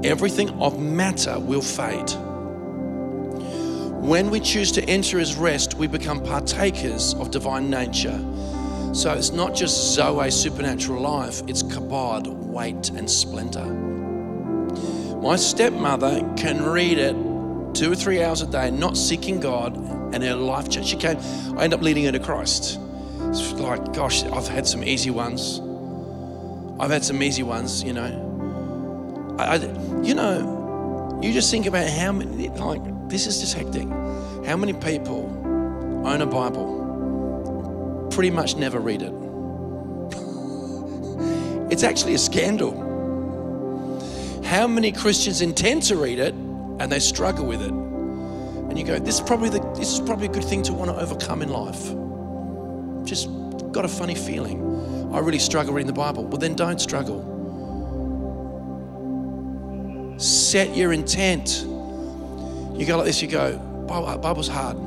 [0.04, 2.10] Everything of matter will fade.
[4.02, 8.18] When we choose to enter his rest, we become partakers of divine nature.
[8.94, 13.66] So it's not just Zoe supernatural life, it's kabod, weight, and splendor.
[15.22, 17.14] My stepmother can read it
[17.76, 19.76] two or three hours a day, not seeking God,
[20.14, 20.90] and her life changed.
[20.90, 21.18] She came,
[21.58, 22.80] I end up leading her to Christ.
[23.24, 25.62] It's like, gosh, I've had some easy ones.
[26.80, 28.29] I've had some easy ones, you know.
[29.40, 29.58] I, I
[30.04, 33.88] you know, you just think about how many, like, this is just hectic.
[34.46, 35.28] How many people
[36.06, 39.14] own a Bible, pretty much never read it?
[41.72, 42.88] it's actually a scandal.
[44.44, 47.72] How many Christians intend to read it and they struggle with it?
[47.72, 50.92] And you go, this is probably the, this is probably a good thing to want
[50.92, 51.94] to overcome in life.
[53.08, 53.30] Just
[53.72, 55.14] got a funny feeling.
[55.14, 56.26] I really struggle reading the Bible.
[56.26, 57.39] Well, then don't struggle.
[60.20, 61.66] Set your intent
[62.80, 63.58] you go like this, you go,
[63.90, 64.78] Bible's hard,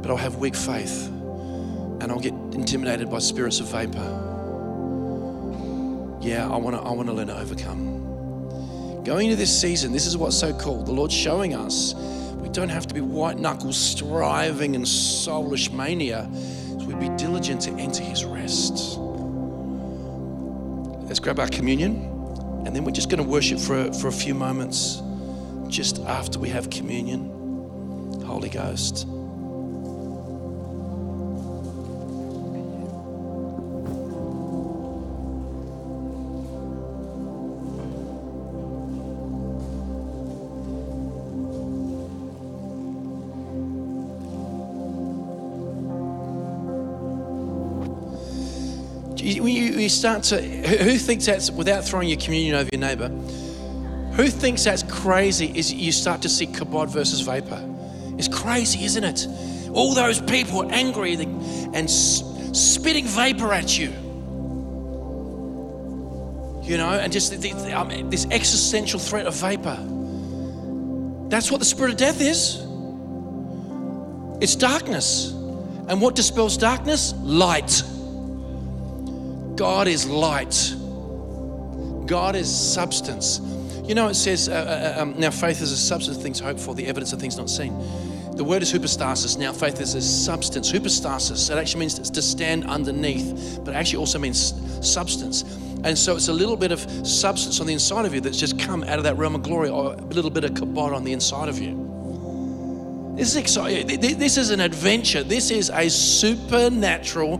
[0.00, 3.98] but I'll have weak faith and I'll get intimidated by spirits of vapor.
[6.22, 9.04] yeah, I want to I want to learn to overcome.
[9.04, 10.82] Going into this season, this is what's so cool.
[10.82, 11.92] The Lord's showing us
[12.36, 16.30] we don't have to be white knuckles striving and soulish mania.
[16.32, 18.96] So we be diligent to enter his rest.
[21.06, 22.13] Let's grab our communion,
[22.64, 25.02] and then we're just going to worship for, for a few moments
[25.68, 27.30] just after we have communion.
[28.24, 29.06] Holy Ghost.
[49.84, 54.64] You, start to, who thinks that's, without throwing your communion over your neighbor, who thinks
[54.64, 57.62] that's crazy is you start to see kabod versus vapor.
[58.16, 59.26] It's crazy, isn't it?
[59.74, 63.88] All those people angry and spitting vapor at you.
[66.62, 69.76] You know, and just um, this existential threat of vapor.
[71.28, 72.56] That's what the spirit of death is.
[74.42, 75.32] It's darkness.
[75.88, 77.12] And what dispels darkness?
[77.18, 77.82] Light.
[79.56, 80.74] God is light.
[82.06, 83.40] God is substance.
[83.84, 86.60] You know, it says, uh, uh, um, now faith is a substance of things hoped
[86.60, 87.76] for, the evidence of things not seen.
[88.36, 89.36] The word is hypostasis.
[89.36, 90.70] Now, faith is a substance.
[90.70, 94.54] Hypostasis, it actually means to stand underneath, but it actually also means
[94.86, 95.42] substance.
[95.84, 98.58] And so it's a little bit of substance on the inside of you that's just
[98.58, 101.12] come out of that realm of glory, or a little bit of kabod on the
[101.12, 103.14] inside of you.
[103.16, 104.00] This is exciting.
[104.00, 105.22] This is an adventure.
[105.22, 107.38] This is a supernatural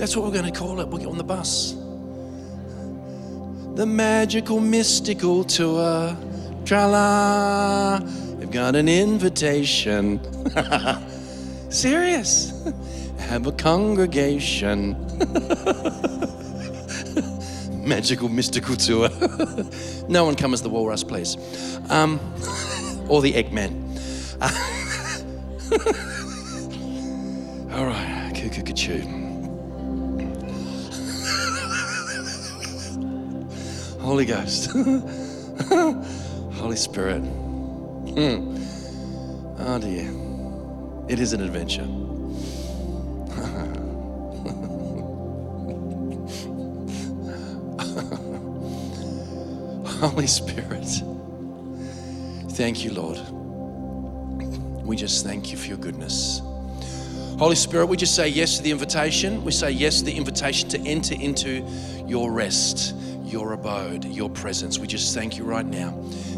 [0.00, 0.88] that's what we're going to call it.
[0.88, 1.72] We'll get on the bus.
[3.74, 6.16] The magical, mystical tour.
[6.64, 8.00] Tra la.
[8.38, 10.18] We've got an invitation.
[11.70, 12.66] Serious.
[13.18, 14.96] Have a congregation.
[17.86, 19.10] magical, mystical tour.
[20.08, 21.36] no one comes as the walrus, please.
[21.90, 22.18] Um,
[23.06, 23.88] or the Eggman.
[27.74, 29.19] All right, cuckoo choo.
[34.10, 34.72] Holy Ghost,
[36.54, 37.20] Holy Spirit.
[37.20, 38.56] Hmm.
[39.56, 40.10] Oh dear,
[41.08, 41.84] it is an adventure.
[50.00, 50.88] Holy Spirit,
[52.56, 53.20] thank you, Lord.
[54.84, 56.40] We just thank you for your goodness.
[57.38, 59.44] Holy Spirit, we just say yes to the invitation.
[59.44, 61.64] We say yes to the invitation to enter into
[62.08, 62.96] your rest
[63.30, 64.78] your abode, your presence.
[64.78, 65.90] We just thank you right now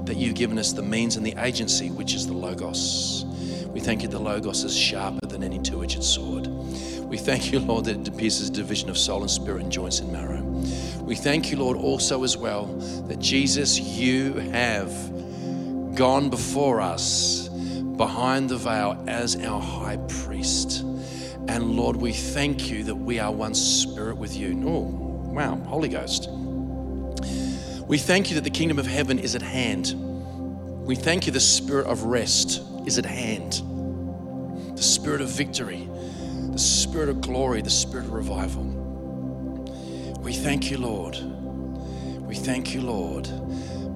[0.04, 3.24] that you've given us the means and the agency, which is the Logos.
[3.68, 6.46] We thank you the Logos is sharper than any two edged sword.
[6.46, 10.12] We thank you, Lord, that it pierces division of soul and spirit and joints and
[10.12, 10.42] marrow.
[11.02, 12.66] We thank you, Lord, also as well
[13.08, 14.90] that Jesus, you have
[15.94, 17.48] gone before us
[17.96, 20.80] behind the veil as our high priest.
[21.48, 24.62] And Lord, we thank you that we are one spirit with you.
[24.66, 24.80] Oh,
[25.32, 26.28] wow, Holy Ghost.
[27.92, 29.92] We thank you that the kingdom of heaven is at hand.
[30.86, 33.60] We thank you the spirit of rest is at hand.
[34.74, 35.90] The spirit of victory,
[36.52, 38.64] the spirit of glory, the spirit of revival.
[40.22, 41.18] We thank you, Lord.
[42.26, 43.28] We thank you, Lord.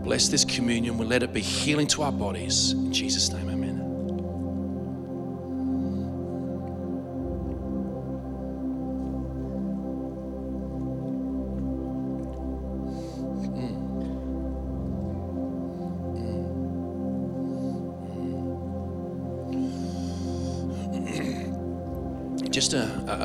[0.04, 0.98] Bless this communion.
[0.98, 2.72] We'll let it be healing to our bodies.
[2.72, 3.48] In Jesus' name,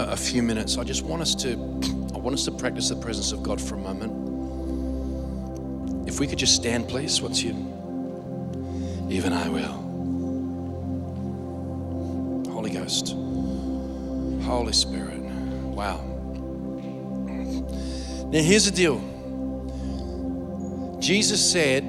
[0.10, 1.52] a, few minutes, I just want us to,
[2.14, 4.30] I want us to practice the presence of God for a moment.
[6.08, 7.52] If we could just stand, please, once you,
[9.10, 9.82] even I will.
[12.52, 13.16] Holy Ghost,
[14.44, 16.02] Holy Spirit, wow.
[18.32, 19.00] Now here's the deal.
[21.00, 21.84] Jesus said,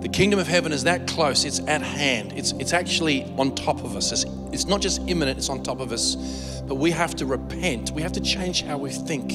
[0.00, 2.32] the kingdom of heaven is that close, it's at hand.
[2.34, 4.12] It's, it's actually on top of us.
[4.12, 6.59] It's, it's not just imminent, it's on top of us.
[6.70, 7.90] But we have to repent.
[7.90, 9.30] We have to change how we think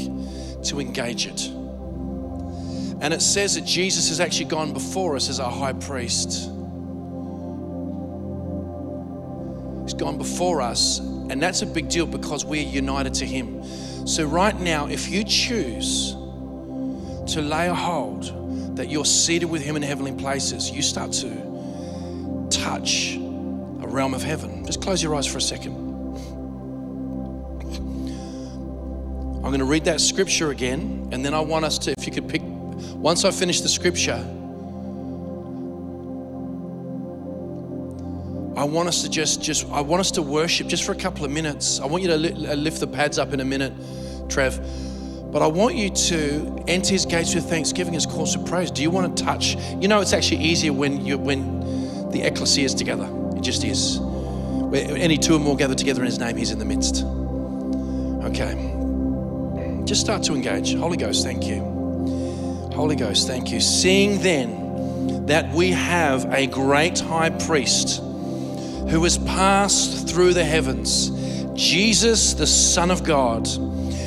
[0.68, 1.48] to engage it.
[3.02, 6.30] And it says that Jesus has actually gone before us as our high priest.
[9.84, 13.62] He's gone before us, and that's a big deal because we're united to Him.
[14.08, 16.14] So, right now, if you choose
[17.34, 22.48] to lay a hold that you're seated with Him in heavenly places, you start to
[22.50, 24.66] touch a realm of heaven.
[24.66, 25.85] Just close your eyes for a second.
[29.46, 32.12] I'm going to read that scripture again, and then I want us to, if you
[32.12, 34.16] could pick, once I finish the scripture,
[38.58, 41.26] I want us to just, just, I want us to worship just for a couple
[41.26, 41.80] of minutes.
[41.80, 43.72] I want you to uh, lift the pads up in a minute,
[44.30, 44.60] Trev.
[45.32, 48.72] But I want you to enter his gates with thanksgiving, his course of praise.
[48.72, 49.58] Do you want to touch?
[49.80, 53.08] You know, it's actually easier when you when the ecclesia is together.
[53.38, 54.00] It just is.
[54.00, 57.04] Where any two or more gathered together in his name, he's in the midst.
[58.26, 58.75] Okay.
[59.86, 60.74] Just start to engage.
[60.74, 61.60] Holy Ghost, thank you.
[62.74, 63.62] Holy Ghost, thank you.
[63.62, 68.00] Seeing then that we have a great high priest
[68.90, 71.12] who has passed through the heavens,
[71.54, 73.48] Jesus, the Son of God,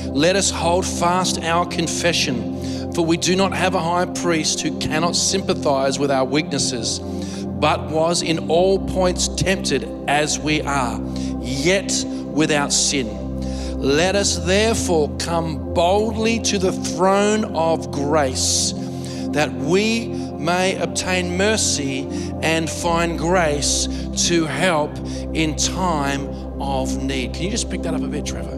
[0.09, 2.93] let us hold fast our confession.
[2.93, 7.89] For we do not have a high priest who cannot sympathize with our weaknesses, but
[7.89, 11.01] was in all points tempted as we are,
[11.41, 13.28] yet without sin.
[13.79, 18.73] Let us therefore come boldly to the throne of grace
[19.29, 22.09] that we may obtain mercy
[22.43, 23.87] and find grace
[24.27, 24.97] to help
[25.33, 26.27] in time
[26.61, 27.35] of need.
[27.35, 28.57] Can you just pick that up a bit, Trevor?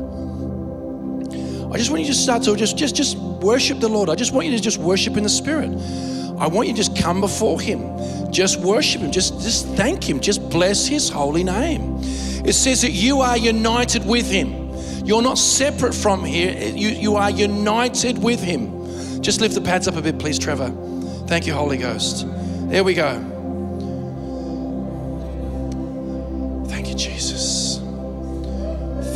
[1.70, 4.08] I just want you to start to just just just worship the Lord.
[4.08, 5.70] I just want you to just worship in the Spirit.
[6.38, 10.18] I want you to just come before Him, just worship Him, just just thank Him,
[10.18, 11.98] just bless His holy name.
[12.42, 14.59] It says that you are united with Him.
[15.04, 16.72] You're not separate from here.
[16.74, 19.22] You you are united with Him.
[19.22, 20.70] Just lift the pads up a bit, please, Trevor.
[21.26, 22.26] Thank you, Holy Ghost.
[22.70, 23.12] There we go.
[26.68, 27.80] Thank you, Jesus.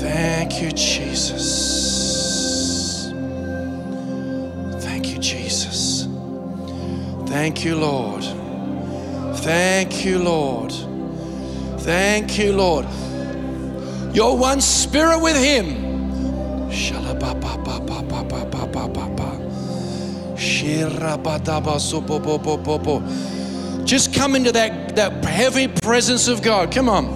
[0.01, 1.45] Thank you, Jesus.
[4.83, 6.07] Thank you, Jesus.
[7.27, 8.25] Thank you, Lord.
[9.39, 10.73] Thank you, Lord.
[11.81, 12.87] Thank you, Lord.
[14.15, 16.71] You're one spirit with Him.
[23.85, 26.71] Just come into that, that heavy presence of God.
[26.73, 27.07] Come on.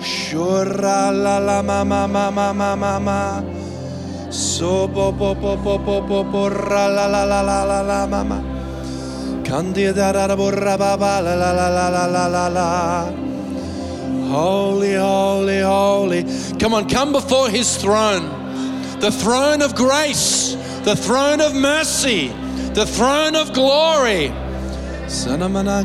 [0.00, 3.61] Shura la la ma ma ma ma ma ma ma
[4.62, 8.06] so po po po po po po po ra la la la la la la
[8.06, 8.38] ma ma
[9.42, 12.68] Candida da borra ba ba la la la la la la la la
[14.30, 16.22] Holy, holy, holy.
[16.58, 18.24] Come on, come before his throne.
[19.00, 20.56] The throne of grace,
[20.88, 22.32] the throne of mercy,
[22.72, 24.32] the throne of glory.
[25.10, 25.84] Sanamana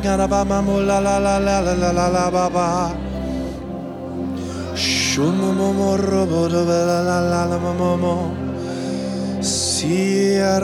[9.77, 10.57] Sea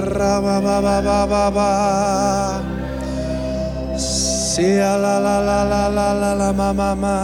[4.97, 7.17] la la la la la la la ma ma ma.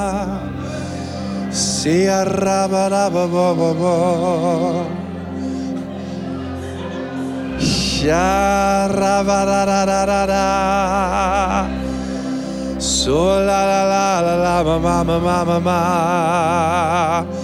[2.43, 3.95] Ra ba ba ba ba.
[8.05, 10.45] Ra ra ra ra ra.
[12.77, 17.38] So la la la la la ma ma ma ma ma ma.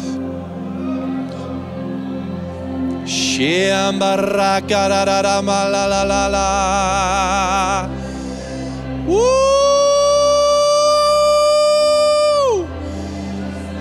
[3.35, 7.89] Shean barraka da da da ma la la la la.
[9.05, 9.17] Woo!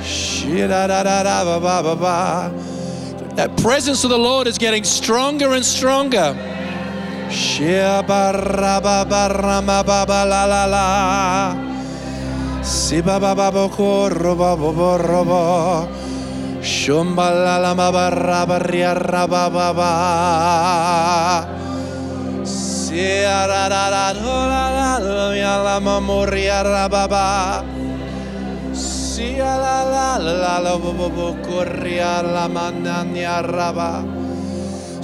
[0.02, 2.50] She da da da ba ba ba ba.
[3.36, 6.34] That presence of the Lord is getting stronger and stronger.
[7.30, 11.54] Shea barra ba barra ma ba ba la la la.
[12.64, 15.86] Si ba ba ba bo ko ro ba ba bo ro ba.
[16.64, 17.04] Sia
[29.60, 30.74] la la la la la
[31.44, 32.48] corria la la la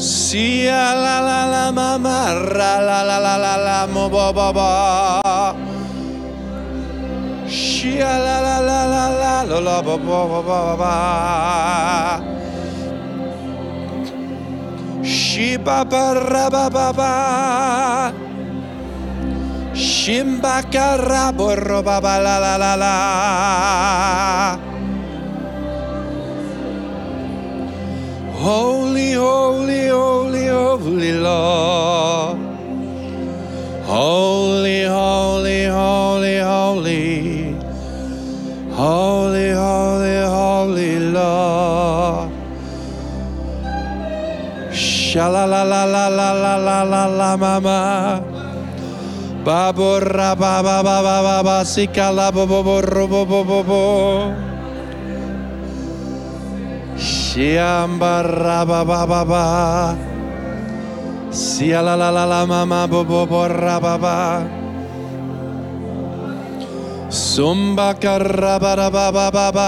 [0.00, 2.00] Sia la la la la
[2.80, 5.29] la la la la la mo bo bo bo.
[7.50, 10.94] Shia la la la la la la la ba ba ba ba ba.
[15.02, 17.12] Shiba ba ra ba ba ba.
[19.74, 22.94] Shimba ka ra bo ro ba la la la la.
[28.46, 32.38] Holy, holy, holy, holy Lord.
[33.84, 37.09] Holy, holy, holy, holy.
[38.80, 42.32] Holy, holy, holy Lord.
[44.72, 48.24] Sha la la la la la la la la la mama.
[49.44, 53.60] Babora ba ba ba ba ba ba sikala bo bo bo ro bo bo bo
[53.68, 53.84] bo.
[56.96, 59.44] Shiambara ba ba ba ba.
[61.28, 64.16] Sia la la la la mama bo bo bo ra ba ba.
[67.10, 69.66] Zumba carrabarababa.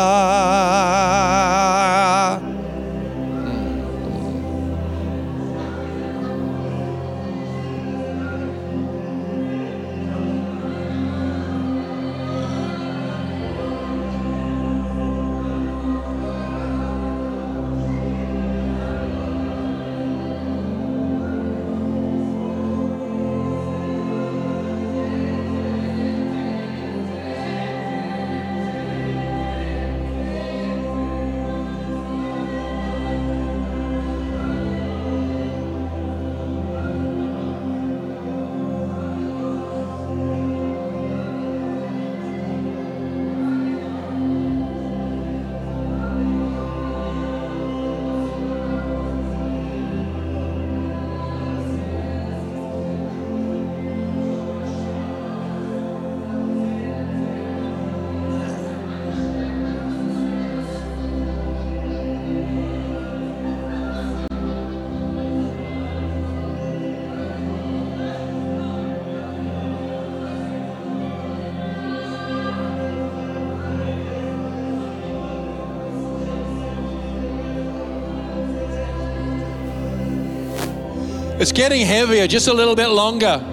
[81.43, 83.45] It's getting heavier, just a little bit longer.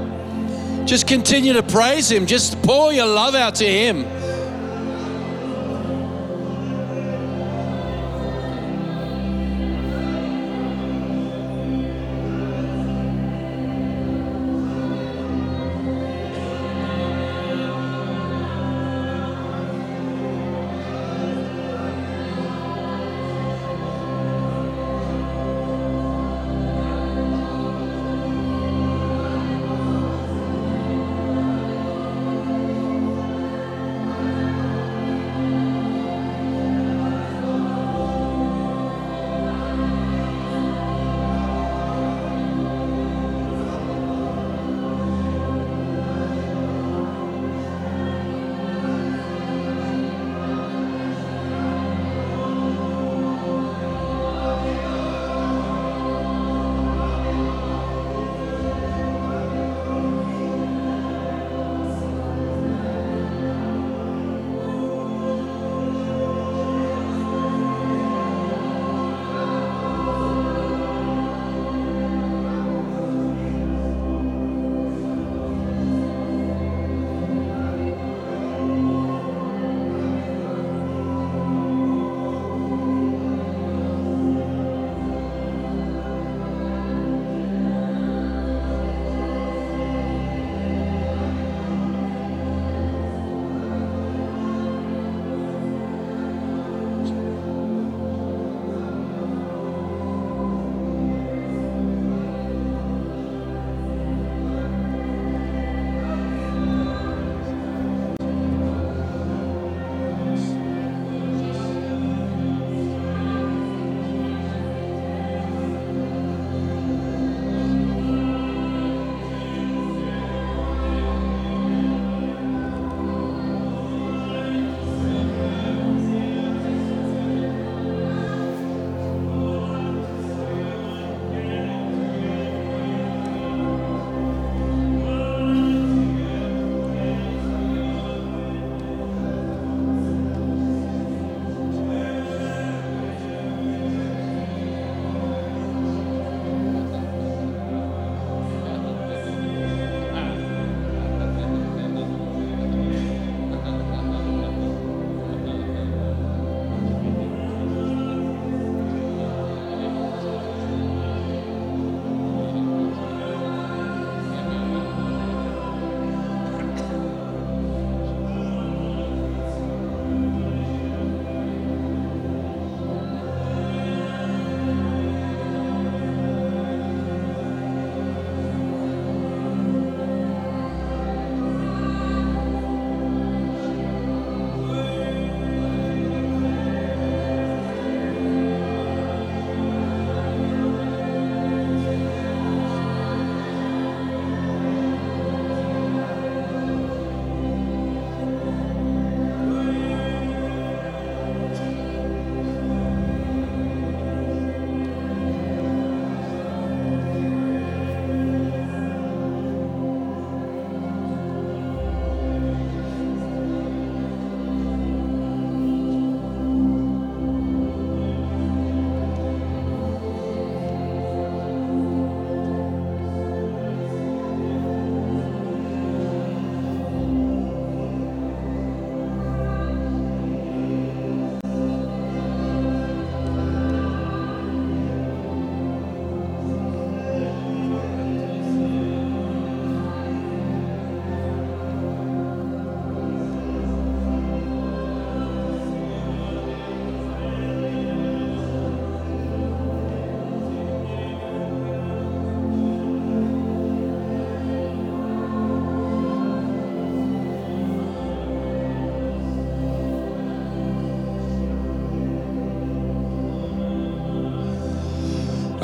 [0.86, 2.28] Just continue to praise Him.
[2.28, 4.06] Just pour your love out to Him.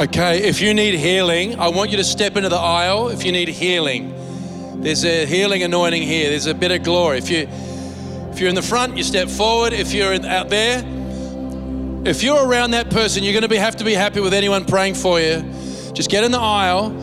[0.06, 3.32] Okay, if you need healing, I want you to step into the aisle if you
[3.32, 4.14] need healing.
[4.84, 6.30] There's a healing anointing here.
[6.30, 7.18] There's a bit of glory.
[7.18, 7.48] If you
[8.30, 9.74] if you're in the front, you step forward.
[9.74, 10.84] If you're out there,
[12.06, 14.66] if you're around that person, you're going to be, have to be happy with anyone
[14.66, 15.42] praying for you.
[15.94, 16.96] Just get in the aisle.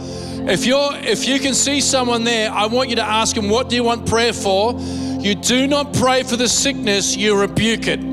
[0.49, 3.69] If you're if you can see someone there, I want you to ask them, "What
[3.69, 8.12] do you want prayer for?" You do not pray for the sickness, you rebuke it.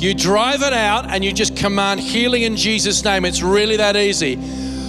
[0.00, 3.26] You drive it out and you just command healing in Jesus' name.
[3.26, 4.40] It's really that easy.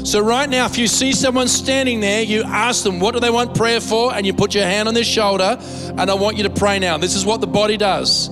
[0.05, 3.29] So, right now, if you see someone standing there, you ask them, What do they
[3.29, 4.13] want prayer for?
[4.13, 6.97] And you put your hand on their shoulder, and I want you to pray now.
[6.97, 8.29] This is what the body does.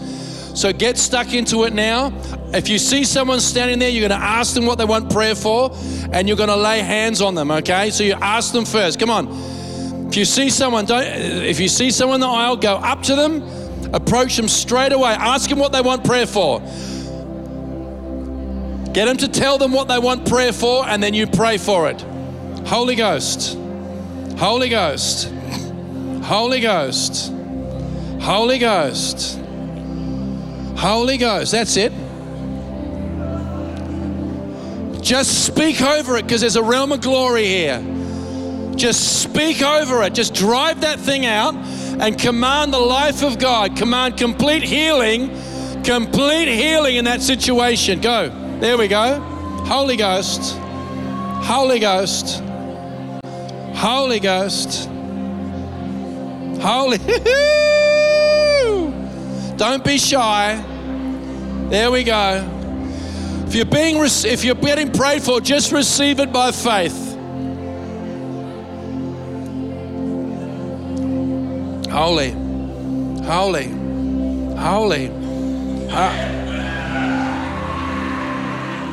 [0.60, 2.14] So, get stuck into it now.
[2.54, 5.36] If you see someone standing there, you're going to ask them what they want prayer
[5.36, 5.72] for,
[6.14, 7.92] and you're going to lay hands on them, okay?
[7.92, 9.00] So, you ask them first.
[9.00, 9.28] Come on.
[10.08, 13.16] If you see someone, don't, if you see someone in the aisle, go up to
[13.16, 13.59] them
[13.94, 15.12] Approach them straight away.
[15.12, 16.60] Ask them what they want prayer for.
[18.94, 21.90] Get them to tell them what they want prayer for, and then you pray for
[21.90, 22.02] it.
[22.66, 23.58] Holy Ghost,
[24.38, 25.32] Holy Ghost,
[26.24, 27.32] Holy Ghost,
[28.22, 29.40] Holy Ghost,
[30.76, 31.52] Holy Ghost.
[31.52, 31.92] That's it.
[35.02, 37.80] Just speak over it because there's a realm of glory here.
[38.80, 40.14] Just speak over it.
[40.14, 45.28] Just drive that thing out and command the life of God, command complete healing,
[45.84, 48.00] complete healing in that situation.
[48.00, 48.30] Go.
[48.62, 49.20] There we go.
[49.66, 50.54] Holy Ghost,
[51.44, 52.42] Holy Ghost,
[53.76, 54.90] Holy Ghost,
[56.62, 57.00] Holy.
[59.58, 60.56] Don't be shy.
[61.70, 62.50] There we go.
[63.46, 67.09] If you're being if you're getting prayed for, just receive it by faith.
[71.92, 72.32] Holy,
[73.24, 73.68] holy,
[74.56, 75.08] holy,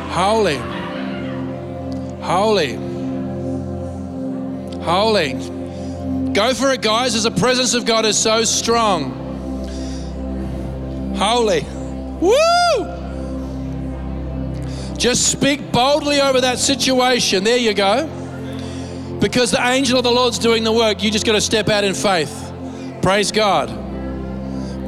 [0.09, 0.57] holy,
[2.23, 2.73] holy,
[4.83, 5.33] holy.
[6.33, 9.13] Go for it, guys, as the presence of God is so strong.
[11.17, 11.67] Holy.
[12.21, 12.97] Woo!
[14.97, 17.45] Just speak boldly over that situation.
[17.45, 18.07] There you go.
[19.21, 21.85] Because the angel of the Lord's doing the work, you just got to step out
[21.85, 22.46] in faith.
[23.07, 23.69] Praise God.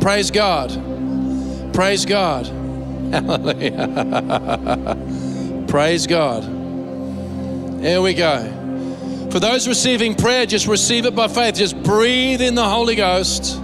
[0.01, 0.71] Praise God.
[1.73, 2.47] Praise God.
[3.13, 4.97] Hallelujah.
[5.69, 6.43] Praise God.
[7.81, 9.29] Here we go.
[9.31, 11.55] For those receiving prayer, just receive it by faith.
[11.55, 13.63] Just breathe in the Holy Ghost.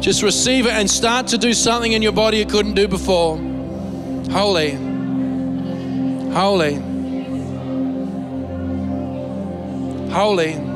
[0.00, 3.38] Just receive it and start to do something in your body you couldn't do before.
[4.30, 4.72] Holy.
[6.34, 6.74] Holy.
[10.10, 10.69] Holy.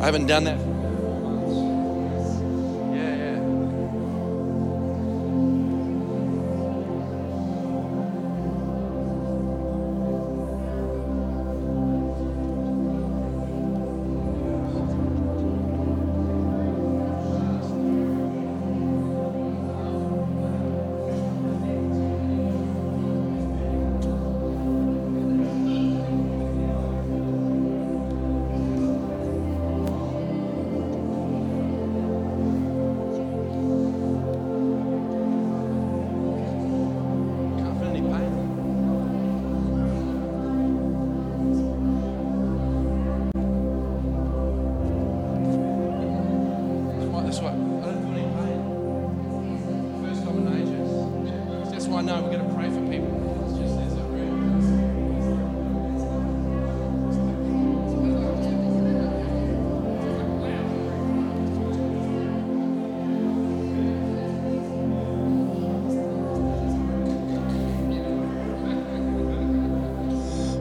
[0.00, 0.69] I haven't done that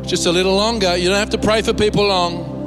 [0.09, 0.97] Just a little longer.
[0.97, 2.57] You don't have to pray for people long.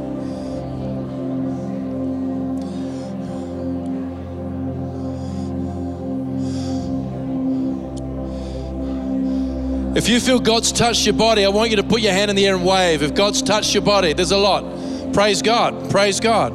[9.97, 12.37] If you feel God's touched your body, I want you to put your hand in
[12.37, 13.03] the air and wave.
[13.03, 15.13] If God's touched your body, there's a lot.
[15.13, 15.91] Praise God.
[15.91, 16.53] Praise God.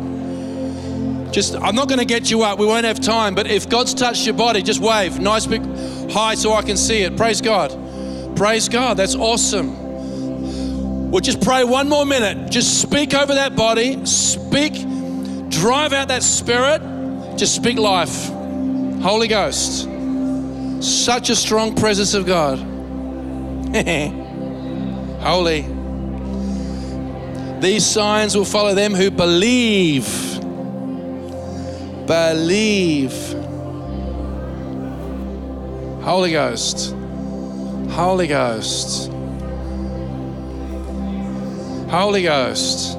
[1.34, 2.60] Just, I'm not going to get you up.
[2.60, 3.36] We won't have time.
[3.36, 5.20] But if God's touched your body, just wave.
[5.20, 5.64] Nice big
[6.10, 7.18] high so I can see it.
[7.18, 7.76] Praise God.
[8.38, 8.96] Praise God.
[8.96, 9.87] That's awesome.
[11.10, 12.52] We'll just pray one more minute.
[12.52, 14.06] Just speak over that body.
[14.06, 14.74] Speak,
[15.50, 16.82] drive out that spirit.
[17.38, 18.28] Just speak life.
[19.02, 19.88] Holy Ghost.
[20.82, 22.58] Such a strong presence of God.
[25.22, 25.62] Holy.
[27.62, 30.06] These signs will follow them who believe.
[32.06, 33.14] Believe.
[36.04, 36.94] Holy Ghost.
[37.92, 39.10] Holy Ghost.
[41.90, 42.98] Holy Ghost.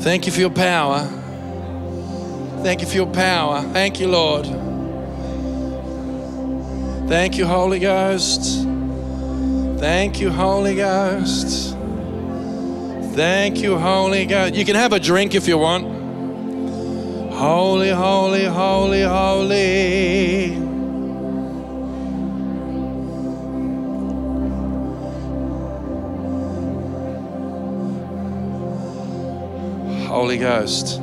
[0.00, 1.08] Thank you for your power.
[2.62, 3.62] Thank you for your power.
[3.72, 4.46] Thank you, Lord.
[7.08, 8.66] Thank you, Holy Ghost.
[9.78, 11.76] Thank you, Holy Ghost.
[13.14, 14.54] Thank you, Holy Ghost.
[14.54, 15.84] You can have a drink if you want.
[17.32, 20.41] Holy, holy, holy, holy.
[30.22, 31.00] Holy Ghost.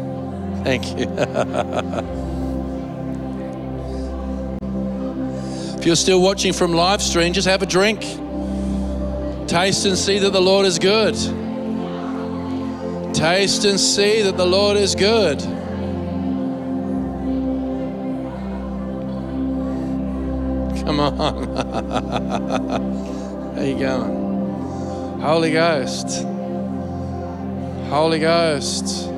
[0.64, 1.04] Thank you.
[5.78, 8.00] if you're still watching from live stream, just have a drink.
[9.46, 11.16] Taste and see that the Lord is good.
[13.14, 15.42] Taste and see that the Lord is good.
[20.86, 21.12] Come on.
[23.58, 25.20] How you going?
[25.20, 26.39] Holy Ghost.
[27.90, 29.10] Holy Ghost.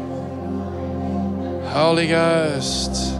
[1.74, 3.20] Holy Ghost.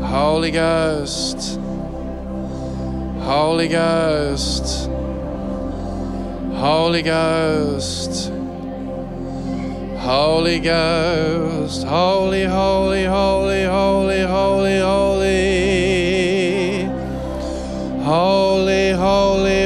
[0.00, 1.58] Holy Ghost.
[3.20, 4.88] Holy Ghost.
[6.54, 8.30] Holy Ghost.
[9.98, 11.82] Holy Ghost.
[11.84, 15.80] Holy, holy, holy, holy, holy, holy.
[18.04, 19.59] Holy, holy,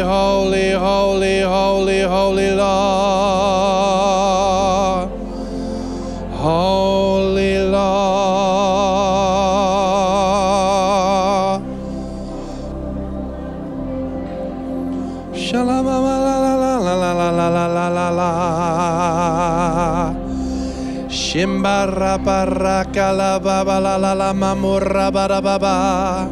[21.65, 26.29] Shimbara baraka la baba la la la mamura bara baba.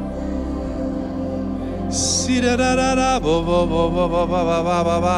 [1.89, 5.17] Sida da da da bo bo bo bo bo bo bo bo bo bo.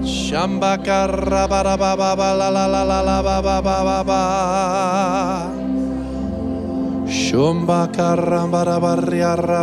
[0.00, 0.80] Shamba
[2.40, 4.02] la la la la la ba ba ba ba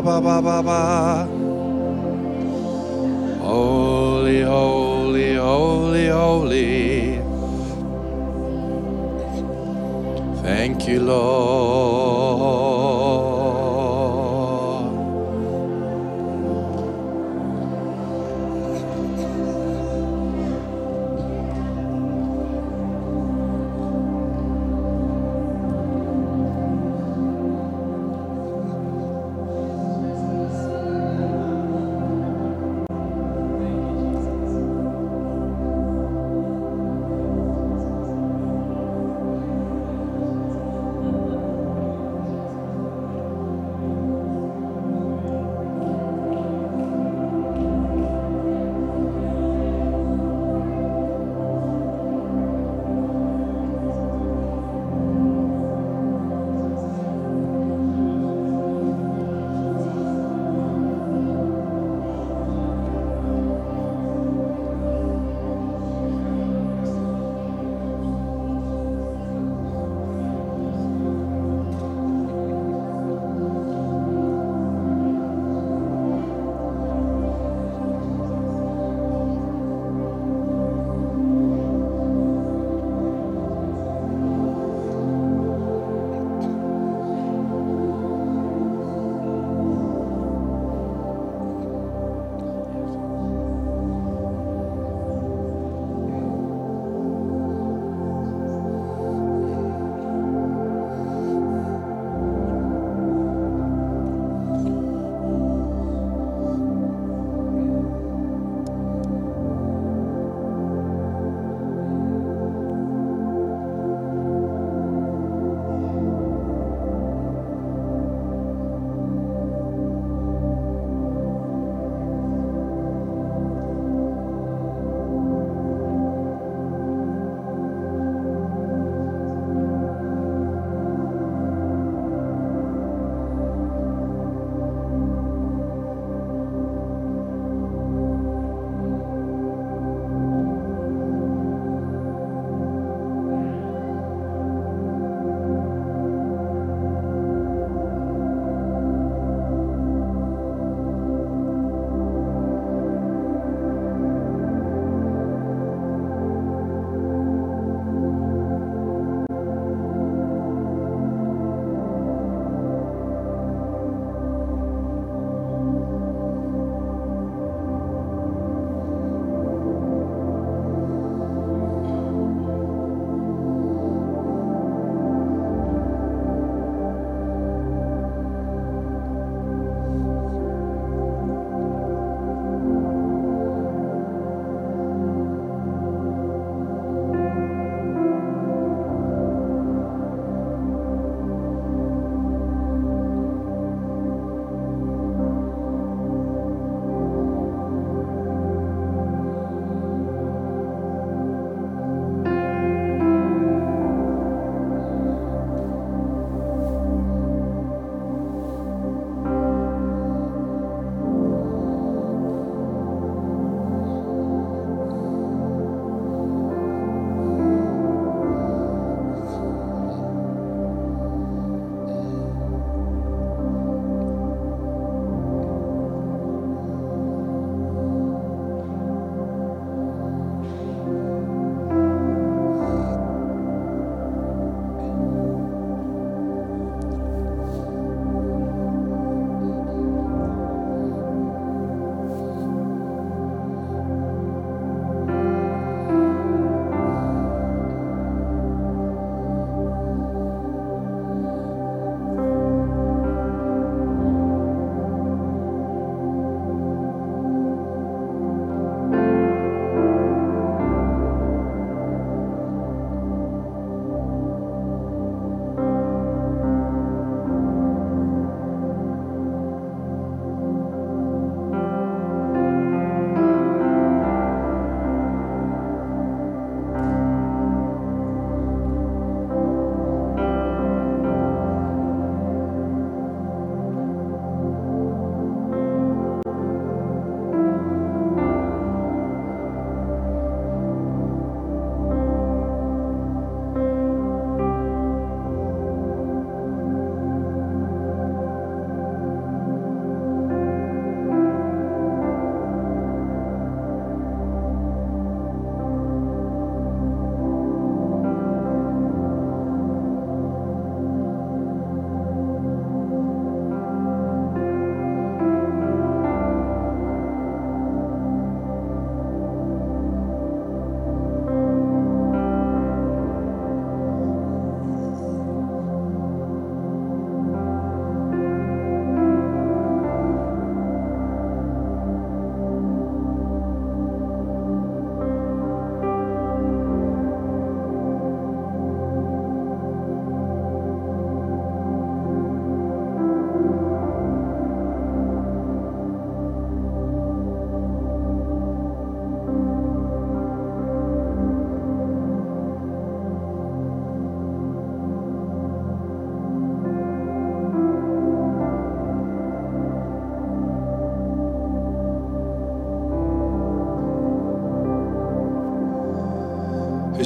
[0.05, 1.27] ba ba ba ba.
[3.41, 6.88] Holy, holy, holy, holy.
[10.49, 12.78] Thank you, Lord.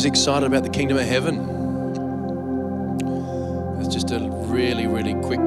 [0.03, 1.39] Who's excited about the kingdom of heaven?
[3.79, 5.39] It's just a really, really quick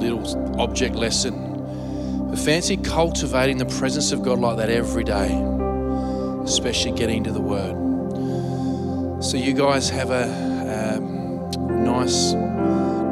[0.00, 2.28] little object lesson.
[2.30, 5.32] But fancy cultivating the presence of God like that every day,
[6.44, 9.24] especially getting into the Word.
[9.24, 11.50] So, you guys have a um,
[11.84, 12.32] nice,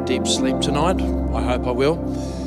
[0.07, 1.01] deep sleep tonight.
[1.35, 1.97] I hope I will.